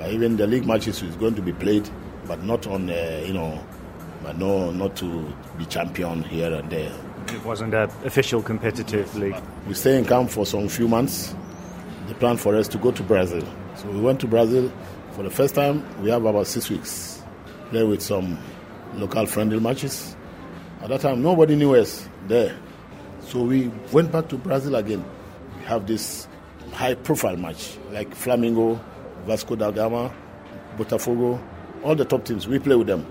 Even 0.09 0.37
the 0.37 0.47
league 0.47 0.65
matches 0.65 1.01
is 1.01 1.15
going 1.15 1.35
to 1.35 1.41
be 1.41 1.53
played, 1.53 1.89
but 2.25 2.43
not 2.43 2.67
on, 2.67 2.89
uh, 2.89 3.23
you 3.25 3.33
know, 3.33 3.63
but 4.21 4.37
no, 4.37 4.71
not 4.71 4.95
to 4.97 5.33
be 5.57 5.65
champion 5.65 6.23
here 6.23 6.53
and 6.53 6.69
there. 6.69 6.91
It 7.27 7.43
wasn't 7.45 7.73
an 7.73 7.89
official 8.05 8.41
competitive 8.41 9.13
league. 9.15 9.35
We 9.67 9.73
stay 9.73 9.97
in 9.97 10.05
camp 10.05 10.29
for 10.29 10.45
some 10.45 10.67
few 10.67 10.87
months. 10.87 11.35
The 12.07 12.15
plan 12.15 12.37
for 12.37 12.55
us 12.55 12.67
to 12.69 12.77
go 12.77 12.91
to 12.91 13.03
Brazil. 13.03 13.47
So 13.75 13.89
we 13.89 13.99
went 14.01 14.19
to 14.21 14.27
Brazil 14.27 14.71
for 15.11 15.23
the 15.23 15.29
first 15.29 15.55
time. 15.55 15.83
We 16.01 16.09
have 16.09 16.25
about 16.25 16.47
six 16.47 16.69
weeks. 16.69 17.21
Play 17.69 17.83
with 17.83 18.01
some 18.01 18.37
local 18.95 19.25
friendly 19.25 19.59
matches. 19.59 20.15
At 20.81 20.89
that 20.89 21.01
time, 21.01 21.21
nobody 21.21 21.55
knew 21.55 21.75
us 21.75 22.07
there. 22.27 22.57
So 23.21 23.41
we 23.41 23.69
went 23.91 24.11
back 24.11 24.27
to 24.29 24.37
Brazil 24.37 24.75
again. 24.75 25.03
We 25.57 25.65
have 25.65 25.87
this 25.87 26.27
high 26.73 26.95
profile 26.95 27.37
match 27.37 27.77
like 27.91 28.09
Flamengo, 28.15 28.79
Vasco 29.25 29.55
da 29.55 29.71
Gama, 29.71 30.12
Botafogo, 30.77 31.39
all 31.83 31.95
the 31.95 32.05
top 32.05 32.25
teams. 32.25 32.47
We 32.47 32.59
play 32.59 32.75
with 32.75 32.88
them. 32.88 33.05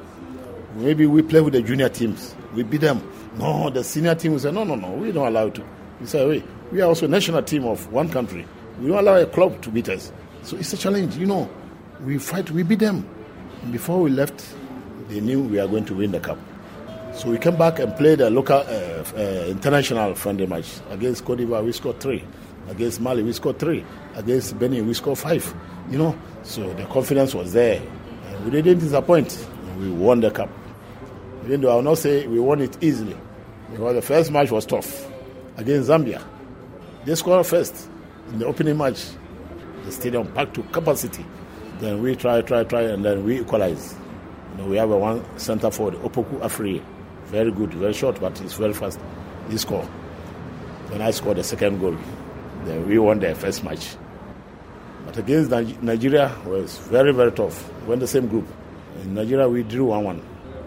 Maybe 0.77 1.07
we 1.07 1.22
play 1.22 1.40
with 1.40 1.53
the 1.53 1.62
junior 1.62 1.88
teams. 1.88 2.35
We 2.55 2.62
beat 2.62 2.81
them. 2.81 3.03
No, 3.38 3.70
the 3.70 3.85
senior 3.85 4.14
team 4.14 4.33
will 4.33 4.40
say, 4.40 4.51
no, 4.53 4.64
no, 4.64 4.75
no, 4.75 4.90
we 4.92 5.12
don't 5.12 5.27
allow 5.27 5.46
it. 5.46 5.59
We 6.01 6.07
say, 6.07 6.27
wait, 6.27 6.44
we 6.70 6.81
are 6.81 6.87
also 6.88 7.07
a 7.07 7.09
national 7.09 7.42
team 7.42 7.64
of 7.66 7.90
one 7.92 8.09
country. 8.09 8.46
We 8.81 8.88
don't 8.88 8.98
allow 8.98 9.16
a 9.16 9.27
club 9.27 9.61
to 9.62 9.70
beat 9.70 9.88
us. 9.88 10.12
So 10.42 10.57
it's 10.57 10.72
a 10.72 10.77
challenge, 10.77 11.16
you 11.16 11.27
know. 11.27 11.48
We 12.05 12.18
fight, 12.18 12.51
we 12.51 12.62
beat 12.62 12.81
them. 12.81 13.09
Before 13.70 14.01
we 14.03 14.11
left, 14.11 14.44
they 15.09 15.20
knew 15.20 15.42
we 15.42 15.61
are 15.61 15.68
going 15.68 15.85
to 15.87 15.94
win 15.94 16.12
the 16.12 16.20
cup. 16.20 16.38
So 17.14 17.31
we 17.31 17.38
came 17.38 17.57
back 17.57 17.79
and 17.79 17.94
played 17.96 18.20
a 18.22 18.31
local, 18.31 18.57
uh, 18.57 19.05
uh, 19.16 19.46
international 19.48 20.14
friendly 20.14 20.46
match 20.46 20.81
against 20.90 21.25
Cote 21.25 21.38
d'Ivoire. 21.38 21.64
We 21.64 21.72
scored 21.72 22.01
three. 22.01 22.25
Against 22.68 23.01
Mali, 23.01 23.22
we 23.22 23.33
scored 23.33 23.59
three. 23.59 23.85
Against 24.14 24.59
Benin, 24.59 24.87
we 24.87 24.94
scored 24.94 25.18
five. 25.18 25.55
You 25.90 25.98
know, 25.98 26.18
so 26.42 26.72
the 26.75 26.85
confidence 26.87 27.35
was 27.35 27.53
there. 27.53 27.83
And 28.27 28.44
we 28.44 28.51
didn't 28.51 28.79
disappoint. 28.79 29.46
We 29.79 29.90
won 29.90 30.20
the 30.20 30.31
cup. 30.31 30.48
Even 31.44 31.61
though 31.61 31.72
I 31.72 31.75
will 31.77 31.83
not 31.83 31.98
say 31.98 32.27
we 32.27 32.38
won 32.38 32.61
it 32.61 32.77
easily, 32.83 33.16
because 33.72 33.94
the 33.94 34.03
first 34.03 34.31
match 34.31 34.51
was 34.51 34.64
tough 34.64 35.11
against 35.57 35.90
Zambia. 35.90 36.22
They 37.05 37.14
scored 37.16 37.44
first 37.46 37.88
in 38.29 38.38
the 38.38 38.46
opening 38.46 38.79
match. 38.79 39.05
The 39.85 39.92
stadium 39.92 40.31
packed 40.33 40.55
to 40.55 40.62
capacity. 40.64 41.27
Then 41.81 42.01
we 42.01 42.14
try, 42.14 42.42
try, 42.42 42.62
try, 42.62 42.83
and 42.83 43.05
then 43.05 43.25
we 43.25 43.40
equalize. 43.40 43.96
You 44.53 44.62
know, 44.62 44.68
we 44.68 44.77
have 44.77 44.90
a 44.90 44.96
one 44.96 45.25
center 45.38 45.70
forward, 45.70 45.94
Opoku 45.96 46.38
Afri. 46.40 46.81
Very 47.25 47.51
good, 47.51 47.75
very 47.75 47.92
short, 47.92 48.20
but 48.20 48.38
he's 48.38 48.53
very 48.55 48.72
fast. 48.72 49.01
He 49.51 49.57
scored. 49.59 49.88
Then 50.90 51.03
I 51.03 51.11
scored 51.11 51.38
the 51.38 51.44
second 51.44 51.81
goal. 51.81 51.96
We 52.64 52.98
won 52.98 53.18
the 53.20 53.35
first 53.35 53.64
match. 53.64 53.96
But 55.05 55.16
against 55.18 55.51
Nigeria 55.83 56.35
was 56.46 56.79
very, 56.79 57.12
very 57.12 57.33
tough. 57.33 57.70
We're 57.87 57.94
in 57.94 58.01
the 58.01 58.07
same 58.07 58.29
group. 58.29 58.46
In 59.03 59.14
Nigeria, 59.14 59.48
we 59.48 59.62
drew 59.64 59.87
1 59.87 60.05
1. 60.05 60.22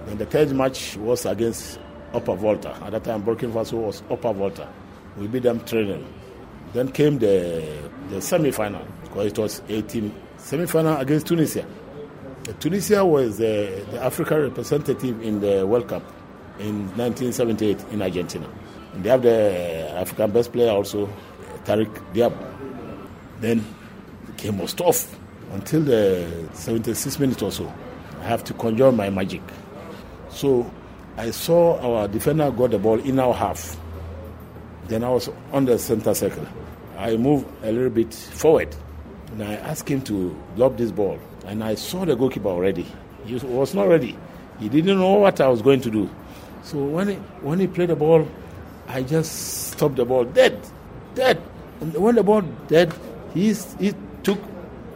And 0.08 0.20
the 0.20 0.26
third 0.26 0.52
match 0.52 0.98
was 0.98 1.26
against 1.26 1.80
Upper 2.14 2.36
Volta. 2.36 2.78
At 2.84 2.92
that 2.92 3.04
time, 3.04 3.24
Burkina 3.24 3.54
Faso 3.54 3.74
was 3.74 4.04
Upper 4.10 4.34
Volta. 4.34 4.68
We 5.18 5.28
beat 5.28 5.44
them 5.44 5.60
3 5.60 6.04
Then 6.74 6.92
came 6.92 7.18
the, 7.18 7.90
the 8.10 8.22
semi 8.22 8.52
final, 8.52 8.86
because 9.04 9.28
it 9.28 9.38
was 9.38 9.62
18 9.70 10.14
semi 10.38 10.66
final 10.66 10.98
against 10.98 11.28
Tunisia. 11.28 11.66
Tunisia 12.60 13.04
was 13.04 13.38
the, 13.38 13.86
the 13.92 14.04
African 14.04 14.42
representative 14.44 15.22
in 15.24 15.40
the 15.40 15.66
World 15.66 15.88
Cup 15.88 16.04
in 16.60 16.86
1978 16.98 17.86
in 17.92 18.02
Argentina. 18.02 18.48
And 18.94 19.04
they 19.04 19.10
have 19.10 19.24
the 19.24 19.92
African 19.96 20.32
best 20.32 20.52
player 20.54 20.70
also, 20.70 21.10
Tarak 21.66 21.92
Dhiab. 22.14 22.34
Then 23.42 23.66
the 24.26 24.32
game 24.34 24.60
was 24.60 24.74
tough 24.74 25.18
until 25.52 25.82
the 25.82 26.48
76 26.54 27.20
minutes 27.20 27.42
or 27.42 27.52
so. 27.52 27.74
I 28.22 28.26
have 28.26 28.44
to 28.46 28.54
conjure 28.54 28.92
my 28.92 29.10
magic. 29.10 29.42
So 30.30 30.72
I 31.18 31.32
saw 31.32 31.80
our 31.80 32.08
defender 32.08 32.50
got 32.52 32.72
the 32.72 32.80
ball 32.80 33.00
in 33.00 33.20
our 33.20 33.34
half. 33.34 33.78
Then 34.88 35.04
I 35.04 35.10
was 35.10 35.30
on 35.52 35.66
the 35.66 35.78
center 35.80 36.14
circle. 36.14 36.48
I 36.98 37.18
moved 37.18 37.48
a 37.64 37.72
little 37.72 37.90
bit 37.90 38.14
forward 38.14 38.76
and 39.32 39.44
I 39.44 39.56
asked 39.56 39.90
him 39.90 40.02
to 40.04 40.36
lob 40.56 40.78
this 40.78 40.92
ball. 40.92 41.20
And 41.46 41.64
I 41.64 41.76
saw 41.76 42.06
the 42.06 42.16
goalkeeper 42.16 42.48
already. 42.48 42.86
He 43.26 43.36
was 43.36 43.74
not 43.74 43.88
ready. 43.88 44.18
He 44.60 44.70
didn't 44.70 45.00
know 45.00 45.16
what 45.16 45.42
I 45.42 45.48
was 45.48 45.62
going 45.62 45.82
to 45.82 45.92
do. 45.92 46.10
So 46.64 46.84
when 46.84 47.10
he, 47.10 47.16
when 47.42 47.60
he 47.60 47.68
played 47.68 47.90
the 47.90 47.96
ball, 47.96 48.28
I 48.88 49.04
just 49.04 49.72
stopped 49.72 49.96
the 49.96 50.06
ball 50.06 50.26
dead, 50.26 50.60
dead. 51.14 51.42
When 51.94 52.16
the 52.16 52.24
ball 52.24 52.42
dead, 52.68 52.94
he, 53.34 53.54
he 53.80 53.94
took 54.24 54.40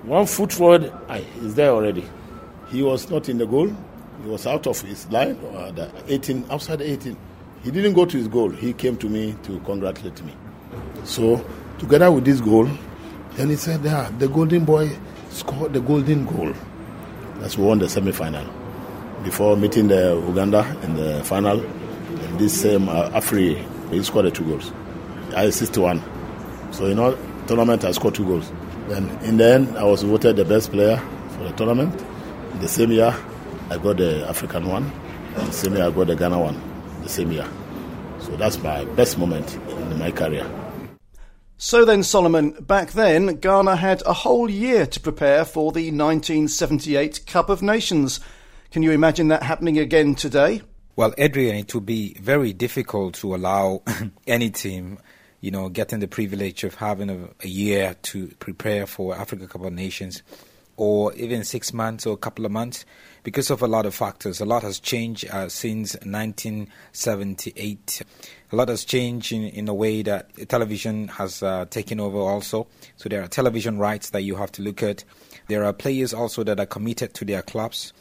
one 0.04 0.26
foot 0.26 0.52
forward. 0.54 0.92
He's 1.42 1.56
there 1.56 1.72
already. 1.72 2.06
He 2.70 2.82
was 2.84 3.10
not 3.10 3.30
in 3.30 3.38
the 3.38 3.46
goal. 3.46 3.68
He 4.24 4.30
was 4.30 4.46
out 4.48 4.68
of 4.68 4.80
his 4.82 5.10
line, 5.12 5.40
uh, 5.56 5.72
the 5.72 5.92
18, 6.08 6.46
outside 6.50 6.82
18. 6.82 7.16
He 7.64 7.72
didn't 7.72 7.94
go 7.94 8.06
to 8.06 8.18
his 8.18 8.28
goal. 8.28 8.50
He 8.50 8.74
came 8.74 8.98
to 8.98 9.08
me 9.08 9.36
to 9.44 9.60
congratulate 9.62 10.22
me. 10.24 10.34
So, 11.04 11.46
together 11.78 12.12
with 12.12 12.26
this 12.26 12.42
goal, 12.42 12.68
then 13.36 13.50
he 13.50 13.56
said, 13.56 13.84
yeah, 13.84 14.10
the 14.18 14.28
golden 14.28 14.66
boy 14.66 14.90
scored 15.30 15.74
the 15.74 15.80
golden 15.82 16.26
goal. 16.26 16.54
That's 17.40 17.58
won 17.58 17.80
the 17.80 17.88
semi-final. 17.90 18.46
Before 19.24 19.56
meeting 19.56 19.88
the 19.88 20.22
Uganda 20.28 20.78
in 20.84 20.96
the 20.96 21.24
final, 21.24 21.64
in 21.64 22.38
this 22.38 22.62
same 22.62 22.90
uh, 22.90 23.10
Afri, 23.12 23.66
he 23.92 24.04
scored 24.04 24.26
the 24.26 24.32
two 24.32 24.44
goals. 24.46 24.72
I 25.36 25.44
assisted 25.44 25.80
one. 25.82 26.02
So, 26.72 26.88
you 26.88 26.96
know, 26.96 27.18
tournament 27.48 27.84
I 27.86 27.92
scored 27.92 28.16
two 28.16 28.26
goals. 28.26 28.52
And 28.90 29.10
in 29.24 29.38
the 29.38 29.46
end, 29.46 29.78
I 29.78 29.84
was 29.84 30.04
voted 30.04 30.36
the 30.36 30.46
best 30.46 30.72
player 30.72 30.98
for 31.30 31.44
the 31.44 31.52
tournament. 31.52 32.04
The 32.60 32.68
same 32.68 32.92
year, 32.92 33.16
I 33.70 33.78
got 33.78 33.98
the 33.98 34.28
African 34.28 34.68
one. 34.68 34.92
And 35.36 35.48
the 35.48 35.54
same 35.54 35.76
year, 35.76 35.86
I 35.86 35.92
got 35.92 36.08
the 36.08 36.16
Ghana 36.16 36.40
one. 36.40 36.62
The 37.04 37.10
same 37.10 37.32
year. 37.32 37.48
So 38.20 38.36
that's 38.36 38.62
my 38.62 38.86
best 38.86 39.18
moment 39.18 39.56
in 39.70 40.00
my 40.00 40.12
career. 40.12 40.50
So 41.58 41.84
then, 41.84 42.04
Solomon, 42.04 42.52
back 42.52 42.92
then, 42.92 43.36
Ghana 43.36 43.76
had 43.76 44.02
a 44.06 44.14
whole 44.14 44.50
year 44.50 44.86
to 44.86 45.00
prepare 45.00 45.44
for 45.44 45.72
the 45.72 45.92
1978 45.92 47.26
Cup 47.28 47.50
of 47.50 47.62
Nations. 47.62 48.22
Can 48.72 48.82
you 48.82 48.92
imagine 48.92 49.28
that 49.28 49.44
happening 49.44 49.78
again 49.78 50.16
today? 50.16 50.62
Well, 50.96 51.14
Adrian, 51.18 51.56
it 51.58 51.74
would 51.74 51.86
be 51.86 52.14
very 52.20 52.54
difficult 52.54 53.16
to 53.16 53.36
allow 53.36 53.84
any 54.28 54.50
team, 54.50 55.00
you 55.42 55.52
know, 55.52 55.70
getting 55.70 56.00
the 56.00 56.08
privilege 56.08 56.64
of 56.64 56.76
having 56.76 57.10
a, 57.10 57.30
a 57.44 57.48
year 57.48 57.96
to 58.04 58.28
prepare 58.40 58.86
for 58.86 59.16
Africa 59.16 59.48
Cup 59.48 59.64
of 59.64 59.74
Nations 59.74 60.22
or 60.80 61.14
even 61.16 61.44
six 61.44 61.74
months 61.74 62.06
or 62.06 62.14
a 62.14 62.18
couple 62.18 62.46
of 62.46 62.52
months 62.54 62.86
because 63.24 63.50
of 63.50 63.62
a 63.62 63.68
lot 63.68 63.86
of 63.86 63.94
factors. 63.94 64.40
A 64.40 64.46
lot 64.46 64.64
has 64.64 64.80
changed 64.80 65.30
uh, 65.30 65.50
since 65.50 65.96
1978. 66.04 68.02
A 68.52 68.56
lot 68.56 68.70
has 68.70 68.86
changed 68.86 69.34
in, 69.34 69.44
in 69.44 69.68
a 69.68 69.74
way 69.74 70.02
that 70.04 70.48
television 70.48 71.10
has 71.10 71.44
uh, 71.44 71.66
taken 71.70 72.00
over 72.00 72.18
also. 72.18 72.66
So 72.96 73.10
there 73.10 73.22
are 73.22 73.28
television 73.28 73.78
rights 73.78 74.12
that 74.12 74.22
you 74.22 74.38
have 74.38 74.54
to 74.54 74.62
look 74.62 74.82
at. 74.82 75.04
There 75.50 75.66
are 75.66 75.74
players 75.74 76.14
also 76.14 76.46
that 76.46 76.62
are 76.62 76.66
committed 76.66 77.14
to 77.16 77.26
their 77.26 77.42
clubs 77.42 77.92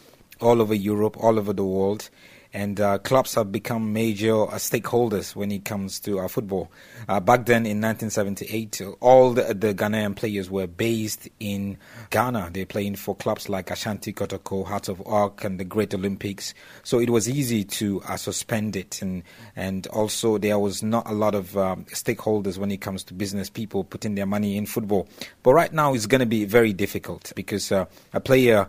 all 0.40 0.62
over 0.62 0.74
Europe, 0.74 1.16
all 1.18 1.36
over 1.36 1.52
the 1.52 1.64
world 1.64 2.10
and 2.52 2.80
uh, 2.80 2.98
clubs 2.98 3.34
have 3.34 3.52
become 3.52 3.92
major 3.92 4.42
uh, 4.42 4.54
stakeholders 4.54 5.36
when 5.36 5.52
it 5.52 5.64
comes 5.64 6.00
to 6.00 6.18
uh, 6.18 6.28
football. 6.28 6.70
Uh, 7.06 7.20
back 7.20 7.44
then 7.44 7.66
in 7.66 7.80
1978, 7.80 8.80
all 9.00 9.32
the, 9.32 9.42
the, 9.54 9.74
Ghanaian 9.74 10.16
players 10.16 10.50
were 10.50 10.66
based 10.66 11.28
in 11.40 11.76
Ghana. 12.10 12.50
They're 12.52 12.64
playing 12.64 12.96
for 12.96 13.14
clubs 13.14 13.48
like 13.48 13.70
Ashanti 13.70 14.14
Kotoko, 14.14 14.66
Hearts 14.66 14.88
of 14.88 15.06
Oak, 15.06 15.44
and 15.44 15.60
the 15.60 15.64
Great 15.64 15.92
Olympics. 15.92 16.54
So 16.84 16.98
it 17.00 17.10
was 17.10 17.28
easy 17.28 17.64
to 17.64 18.00
uh, 18.02 18.16
suspend 18.16 18.76
it, 18.76 19.02
and 19.02 19.22
and 19.54 19.86
also 19.88 20.38
there 20.38 20.58
was 20.58 20.82
not 20.82 21.08
a 21.08 21.12
lot 21.12 21.34
of 21.34 21.56
um, 21.56 21.84
stakeholders 21.86 22.56
when 22.56 22.70
it 22.70 22.80
comes 22.80 23.04
to 23.04 23.14
business 23.14 23.50
people 23.50 23.84
putting 23.84 24.14
their 24.14 24.26
money 24.26 24.56
in 24.56 24.64
football. 24.64 25.06
But 25.42 25.52
right 25.52 25.72
now 25.72 25.92
it's 25.92 26.06
going 26.06 26.20
to 26.20 26.26
be 26.26 26.46
very 26.46 26.72
difficult 26.72 27.32
because 27.36 27.70
uh, 27.70 27.84
a 28.14 28.20
player 28.20 28.66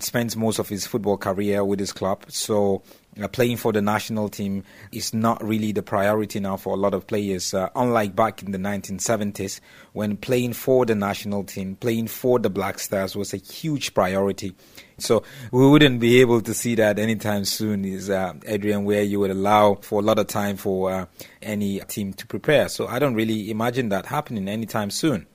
spends 0.00 0.36
most 0.36 0.58
of 0.58 0.68
his 0.68 0.86
football 0.86 1.16
career 1.16 1.64
with 1.64 1.80
his 1.80 1.92
club, 1.92 2.24
so 2.28 2.82
uh, 3.20 3.28
playing 3.28 3.56
for 3.56 3.72
the 3.72 3.82
national 3.82 4.28
team 4.28 4.64
is 4.90 5.12
not 5.12 5.42
really 5.44 5.72
the 5.72 5.82
priority 5.82 6.40
now 6.40 6.56
for 6.56 6.74
a 6.74 6.76
lot 6.76 6.94
of 6.94 7.06
players. 7.06 7.52
Uh, 7.52 7.68
unlike 7.76 8.16
back 8.16 8.42
in 8.42 8.52
the 8.52 8.58
1970s, 8.58 9.60
when 9.92 10.16
playing 10.16 10.52
for 10.52 10.86
the 10.86 10.94
national 10.94 11.44
team, 11.44 11.76
playing 11.76 12.06
for 12.06 12.38
the 12.38 12.48
Black 12.48 12.78
Stars 12.78 13.14
was 13.14 13.34
a 13.34 13.36
huge 13.36 13.92
priority. 13.92 14.54
So 14.98 15.22
we 15.50 15.68
wouldn't 15.68 16.00
be 16.00 16.20
able 16.20 16.40
to 16.42 16.54
see 16.54 16.74
that 16.76 16.98
anytime 16.98 17.44
soon, 17.44 17.84
is 17.84 18.08
uh, 18.08 18.34
Adrian, 18.46 18.84
where 18.84 19.02
you 19.02 19.20
would 19.20 19.30
allow 19.30 19.74
for 19.74 20.00
a 20.00 20.04
lot 20.04 20.18
of 20.18 20.28
time 20.28 20.56
for 20.56 20.90
uh, 20.90 21.06
any 21.42 21.80
team 21.80 22.12
to 22.14 22.26
prepare. 22.26 22.68
So 22.68 22.86
I 22.86 22.98
don't 22.98 23.14
really 23.14 23.50
imagine 23.50 23.88
that 23.90 24.06
happening 24.06 24.48
anytime 24.48 24.90
soon. 24.90 25.26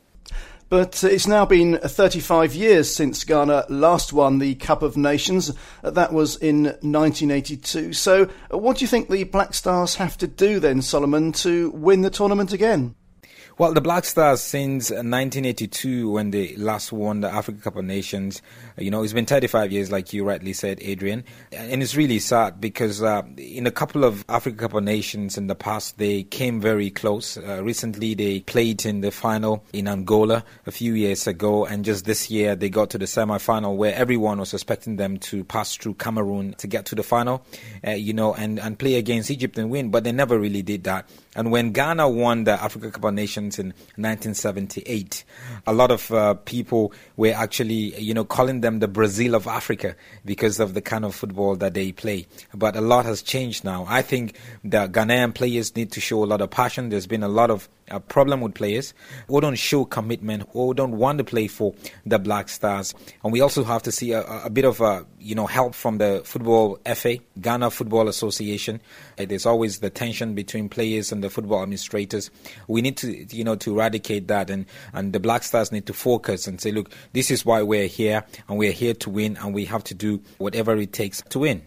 But 0.69 1.01
it's 1.01 1.27
now 1.27 1.45
been 1.45 1.77
35 1.77 2.53
years 2.53 2.93
since 2.93 3.23
Ghana 3.23 3.67
last 3.69 4.11
won 4.11 4.39
the 4.39 4.55
Cup 4.55 4.81
of 4.81 4.97
Nations. 4.97 5.53
That 5.81 6.11
was 6.11 6.35
in 6.35 6.63
1982. 6.63 7.93
So, 7.93 8.29
uh, 8.53 8.57
what 8.57 8.77
do 8.77 8.83
you 8.83 8.87
think 8.87 9.09
the 9.09 9.23
Black 9.23 9.53
Stars 9.53 9.95
have 9.95 10.17
to 10.17 10.27
do 10.27 10.59
then, 10.59 10.81
Solomon, 10.81 11.31
to 11.33 11.71
win 11.71 12.01
the 12.01 12.09
tournament 12.09 12.51
again? 12.51 12.95
Well, 13.57 13.73
the 13.73 13.81
Black 13.81 14.03
Stars 14.03 14.41
since 14.41 14.91
1982, 14.91 16.11
when 16.11 16.31
they 16.31 16.55
last 16.57 16.91
won 16.91 17.21
the 17.21 17.33
Africa 17.33 17.61
Cup 17.61 17.77
of 17.77 17.85
Nations, 17.85 18.41
you 18.77 18.91
know, 18.91 19.01
it's 19.01 19.13
been 19.13 19.25
35 19.25 19.71
years, 19.71 19.91
like 19.91 20.13
you 20.13 20.23
rightly 20.23 20.53
said, 20.53 20.77
Adrian, 20.81 21.23
and 21.51 21.81
it's 21.81 21.95
really 21.95 22.19
sad 22.19 22.61
because 22.61 23.01
uh, 23.01 23.23
in 23.37 23.65
a 23.65 23.71
couple 23.71 24.03
of 24.03 24.23
Africa 24.29 24.57
Cup 24.57 24.75
of 24.75 24.83
Nations 24.83 25.35
in 25.37 25.47
the 25.47 25.55
past, 25.55 25.97
they 25.97 26.23
came 26.23 26.61
very 26.61 26.91
close. 26.91 27.37
Uh, 27.37 27.63
recently, 27.63 28.13
they 28.13 28.41
played 28.41 28.85
in 28.85 29.01
the 29.01 29.09
final 29.09 29.63
in 29.73 29.87
Angola 29.87 30.43
a 30.67 30.71
few 30.71 30.93
years 30.93 31.25
ago, 31.25 31.65
and 31.65 31.83
just 31.83 32.05
this 32.05 32.29
year 32.29 32.55
they 32.55 32.69
got 32.69 32.91
to 32.91 32.99
the 32.99 33.07
semi-final 33.07 33.77
where 33.77 33.95
everyone 33.95 34.39
was 34.39 34.53
expecting 34.53 34.97
them 34.97 35.17
to 35.17 35.43
pass 35.43 35.75
through 35.75 35.95
Cameroon 35.95 36.53
to 36.59 36.67
get 36.67 36.85
to 36.85 36.95
the 36.95 37.03
final, 37.03 37.43
uh, 37.85 37.91
you 37.91 38.13
know, 38.13 38.35
and 38.35 38.59
and 38.59 38.77
play 38.77 38.95
against 38.95 39.31
Egypt 39.31 39.57
and 39.57 39.71
win, 39.71 39.89
but 39.89 40.03
they 40.03 40.11
never 40.11 40.37
really 40.37 40.61
did 40.61 40.83
that. 40.83 41.09
And 41.35 41.51
when 41.51 41.71
Ghana 41.71 42.09
won 42.09 42.43
the 42.43 42.53
Africa 42.53 42.91
Cup 42.91 43.05
of 43.05 43.13
Nations 43.13 43.59
in 43.59 43.67
1978, 43.95 45.23
a 45.65 45.73
lot 45.73 45.91
of 45.91 46.11
uh, 46.11 46.33
people 46.33 46.91
were 47.15 47.33
actually, 47.33 47.99
you 47.99 48.13
know, 48.13 48.25
calling 48.25 48.61
them 48.61 48.66
the 48.75 48.87
Brazil 48.87 49.35
of 49.35 49.47
Africa 49.47 49.95
because 50.25 50.59
of 50.59 50.73
the 50.73 50.81
kind 50.81 51.05
of 51.05 51.15
football 51.15 51.55
that 51.55 51.73
they 51.73 51.91
play. 51.91 52.27
But 52.53 52.75
a 52.75 52.81
lot 52.81 53.05
has 53.05 53.21
changed 53.21 53.63
now. 53.63 53.85
I 53.87 54.01
think 54.01 54.37
the 54.63 54.87
Ghanaian 54.87 55.33
players 55.33 55.75
need 55.75 55.91
to 55.93 56.01
show 56.01 56.23
a 56.23 56.27
lot 56.27 56.41
of 56.41 56.49
passion. 56.49 56.89
There's 56.89 57.07
been 57.07 57.23
a 57.23 57.27
lot 57.27 57.49
of 57.49 57.67
a 57.89 57.99
problem 57.99 58.41
with 58.41 58.53
players 58.53 58.93
who 59.27 59.39
don't 59.41 59.55
show 59.55 59.85
commitment, 59.85 60.47
who 60.51 60.73
don't 60.73 60.97
want 60.97 61.17
to 61.19 61.23
play 61.23 61.47
for 61.47 61.73
the 62.05 62.19
Black 62.19 62.49
Stars. 62.49 62.93
And 63.23 63.31
we 63.31 63.41
also 63.41 63.63
have 63.63 63.83
to 63.83 63.91
see 63.91 64.11
a, 64.11 64.23
a 64.43 64.49
bit 64.49 64.65
of 64.65 64.81
a, 64.81 65.05
you 65.19 65.35
know 65.35 65.47
help 65.47 65.73
from 65.73 65.97
the 65.97 66.21
Football 66.25 66.79
FA, 66.95 67.17
Ghana 67.39 67.71
Football 67.71 68.07
Association. 68.07 68.81
Uh, 69.17 69.25
there's 69.25 69.45
always 69.45 69.79
the 69.79 69.89
tension 69.89 70.35
between 70.35 70.69
players 70.69 71.11
and 71.11 71.23
the 71.23 71.29
football 71.29 71.61
administrators. 71.61 72.29
We 72.67 72.81
need 72.81 72.97
to 72.97 73.25
you 73.35 73.43
know 73.43 73.55
to 73.55 73.73
eradicate 73.73 74.27
that, 74.27 74.49
and 74.49 74.65
and 74.93 75.13
the 75.13 75.19
Black 75.19 75.43
Stars 75.43 75.71
need 75.71 75.85
to 75.87 75.93
focus 75.93 76.47
and 76.47 76.59
say, 76.59 76.71
look, 76.71 76.91
this 77.13 77.31
is 77.31 77.45
why 77.45 77.61
we're 77.61 77.87
here, 77.87 78.23
and 78.57 78.59
we're 78.59 78.71
here 78.71 78.95
to 78.95 79.11
win, 79.11 79.37
and 79.37 79.53
we 79.53 79.65
have 79.65 79.83
to 79.83 79.93
do 79.93 80.19
whatever 80.39 80.75
it 80.77 80.91
takes 80.91 81.21
to 81.29 81.37
win. 81.37 81.61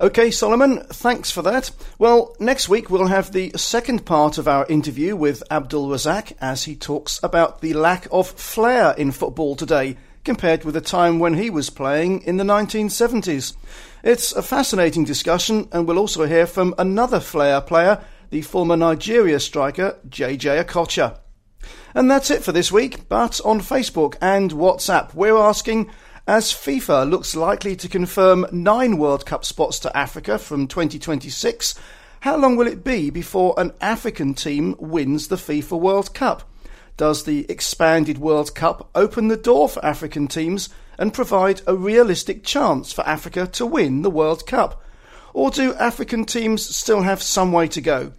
Okay, 0.00 0.30
Solomon, 0.30 0.80
thanks 0.84 1.30
for 1.30 1.42
that. 1.42 1.70
Well, 1.98 2.34
next 2.40 2.66
week 2.66 2.88
we'll 2.88 3.08
have 3.08 3.30
the 3.30 3.52
second 3.56 4.06
part 4.06 4.38
of 4.38 4.48
our 4.48 4.64
interview 4.66 5.16
with 5.16 5.42
Abdul 5.50 5.86
Razak 5.86 6.32
as 6.40 6.64
he 6.64 6.76
talks 6.76 7.20
about 7.22 7.60
the 7.60 7.74
lack 7.74 8.08
of 8.10 8.26
flair 8.26 8.94
in 8.96 9.12
football 9.12 9.54
today 9.54 9.98
compared 10.24 10.64
with 10.64 10.72
the 10.72 10.80
time 10.80 11.18
when 11.18 11.34
he 11.34 11.50
was 11.50 11.68
playing 11.68 12.22
in 12.22 12.38
the 12.38 12.44
1970s. 12.44 13.54
It's 14.02 14.32
a 14.32 14.42
fascinating 14.42 15.04
discussion, 15.04 15.68
and 15.72 15.86
we'll 15.86 15.98
also 15.98 16.24
hear 16.24 16.46
from 16.46 16.74
another 16.78 17.20
flair 17.20 17.60
player, 17.60 18.02
the 18.30 18.40
former 18.40 18.78
Nigeria 18.78 19.38
striker 19.38 19.98
JJ 20.08 20.64
Okocha. 20.64 21.18
And 21.94 22.10
that's 22.10 22.30
it 22.30 22.42
for 22.42 22.52
this 22.52 22.72
week, 22.72 23.08
but 23.08 23.40
on 23.44 23.60
Facebook 23.60 24.16
and 24.20 24.50
WhatsApp, 24.50 25.14
we're 25.14 25.36
asking 25.36 25.90
as 26.26 26.52
FIFA 26.52 27.10
looks 27.10 27.36
likely 27.36 27.76
to 27.76 27.88
confirm 27.88 28.46
nine 28.50 28.96
World 28.96 29.26
Cup 29.26 29.44
spots 29.44 29.78
to 29.80 29.94
Africa 29.94 30.38
from 30.38 30.66
2026, 30.66 31.74
how 32.20 32.36
long 32.36 32.56
will 32.56 32.66
it 32.66 32.82
be 32.82 33.10
before 33.10 33.52
an 33.58 33.74
African 33.80 34.32
team 34.32 34.74
wins 34.78 35.28
the 35.28 35.36
FIFA 35.36 35.78
World 35.78 36.14
Cup? 36.14 36.48
Does 36.96 37.24
the 37.24 37.44
expanded 37.50 38.16
World 38.16 38.54
Cup 38.54 38.88
open 38.94 39.28
the 39.28 39.36
door 39.36 39.68
for 39.68 39.84
African 39.84 40.26
teams 40.26 40.70
and 40.98 41.12
provide 41.12 41.60
a 41.66 41.76
realistic 41.76 42.42
chance 42.42 42.90
for 42.90 43.06
Africa 43.06 43.46
to 43.48 43.66
win 43.66 44.00
the 44.00 44.10
World 44.10 44.46
Cup? 44.46 44.82
Or 45.34 45.50
do 45.50 45.74
African 45.74 46.24
teams 46.24 46.64
still 46.64 47.02
have 47.02 47.22
some 47.22 47.52
way 47.52 47.68
to 47.68 47.82
go? 47.82 48.12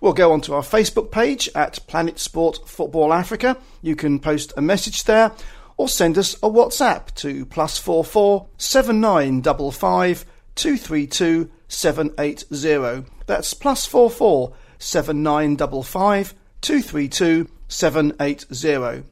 We'll 0.00 0.12
go 0.12 0.32
onto 0.32 0.52
our 0.52 0.62
Facebook 0.62 1.10
page 1.12 1.48
at 1.54 1.86
Planet 1.86 2.18
Sport 2.18 2.68
Football 2.68 3.12
Africa. 3.12 3.56
You 3.80 3.94
can 3.94 4.18
post 4.18 4.52
a 4.56 4.60
message 4.60 5.04
there 5.04 5.32
or 5.76 5.88
send 5.88 6.16
us 6.18 6.34
a 6.34 6.48
WhatsApp 6.48 7.14
to 7.16 7.44
plus 7.46 7.78
four 7.78 8.04
four 8.04 8.46
seven 8.56 9.00
nine 9.00 9.40
double 9.40 9.72
five 9.72 10.24
two 10.54 10.76
three 10.76 11.06
two 11.06 11.50
seven 11.68 12.12
eight 12.18 12.44
zero. 12.52 13.04
That's 13.26 13.54
plus 13.54 13.86
four 13.86 14.10
four 14.10 14.54
seven 14.78 15.22
nine 15.22 15.56
double 15.56 15.82
five 15.82 16.34
two 16.60 16.80
three 16.80 17.08
two 17.08 17.48
seven 17.68 18.14
eight 18.20 18.46
zero. 18.52 19.04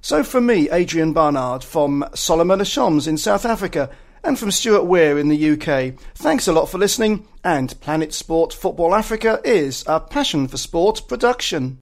So 0.00 0.22
from 0.22 0.46
me, 0.46 0.70
Adrian 0.70 1.12
Barnard, 1.12 1.64
from 1.64 2.04
Solomon 2.14 2.60
Ashoms 2.60 3.06
in 3.06 3.18
South 3.18 3.44
Africa, 3.44 3.90
and 4.24 4.38
from 4.38 4.50
Stuart 4.50 4.84
Weir 4.84 5.18
in 5.18 5.28
the 5.28 5.50
UK. 5.50 5.94
Thanks 6.14 6.48
a 6.48 6.52
lot 6.52 6.70
for 6.70 6.78
listening, 6.78 7.26
and 7.44 7.78
Planet 7.80 8.14
Sport 8.14 8.52
Football 8.52 8.94
Africa 8.94 9.40
is 9.44 9.84
a 9.86 10.00
passion 10.00 10.48
for 10.48 10.56
sport 10.56 11.02
production. 11.08 11.76